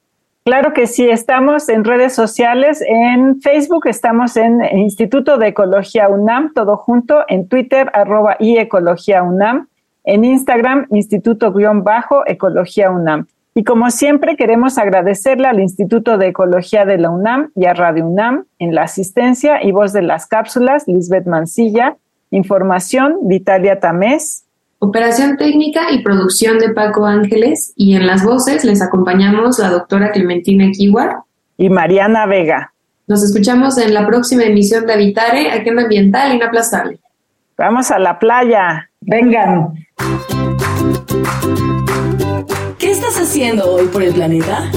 Claro 0.46 0.72
que 0.72 0.86
sí, 0.86 1.10
estamos 1.10 1.68
en 1.68 1.82
redes 1.82 2.14
sociales, 2.14 2.80
en 2.86 3.40
Facebook 3.40 3.88
estamos 3.88 4.36
en 4.36 4.62
Instituto 4.78 5.38
de 5.38 5.48
Ecología 5.48 6.08
UNAM, 6.08 6.52
todo 6.54 6.76
junto, 6.76 7.24
en 7.26 7.48
Twitter 7.48 7.90
arroba 7.92 8.36
y 8.38 8.56
Ecología 8.56 9.24
UNAM, 9.24 9.66
en 10.04 10.24
Instagram 10.24 10.86
Instituto-Ecología 10.92 12.92
UNAM. 12.92 13.26
Y 13.56 13.64
como 13.64 13.90
siempre 13.90 14.36
queremos 14.36 14.78
agradecerle 14.78 15.48
al 15.48 15.58
Instituto 15.58 16.16
de 16.16 16.28
Ecología 16.28 16.84
de 16.84 16.98
la 16.98 17.10
UNAM 17.10 17.50
y 17.56 17.66
a 17.66 17.74
Radio 17.74 18.06
UNAM 18.06 18.44
en 18.60 18.72
la 18.72 18.82
asistencia 18.82 19.64
y 19.64 19.72
voz 19.72 19.92
de 19.92 20.02
las 20.02 20.28
cápsulas, 20.28 20.86
Lisbeth 20.86 21.26
Mancilla, 21.26 21.96
información, 22.30 23.16
Vitalia 23.22 23.80
Tamés, 23.80 24.45
Operación 24.78 25.38
técnica 25.38 25.90
y 25.90 26.02
producción 26.02 26.58
de 26.58 26.68
Paco 26.68 27.06
Ángeles 27.06 27.72
y 27.76 27.96
en 27.96 28.06
las 28.06 28.22
voces 28.22 28.62
les 28.62 28.82
acompañamos 28.82 29.58
la 29.58 29.70
doctora 29.70 30.10
Clementina 30.10 30.70
Kiwar 30.70 31.16
y 31.56 31.70
Mariana 31.70 32.26
Vega. 32.26 32.74
Nos 33.06 33.24
escuchamos 33.24 33.78
en 33.78 33.94
la 33.94 34.06
próxima 34.06 34.42
emisión 34.42 34.84
de 34.84 34.92
Habitare, 34.92 35.50
Agenda 35.50 35.84
Ambiental 35.84 36.34
Inaplazable. 36.34 36.98
Vamos 37.56 37.90
a 37.90 37.98
la 37.98 38.18
playa. 38.18 38.90
Vengan. 39.00 39.72
¿Qué 42.78 42.90
estás 42.90 43.18
haciendo 43.18 43.64
hoy 43.72 43.86
por 43.86 44.02
el 44.02 44.12
planeta? 44.12 44.70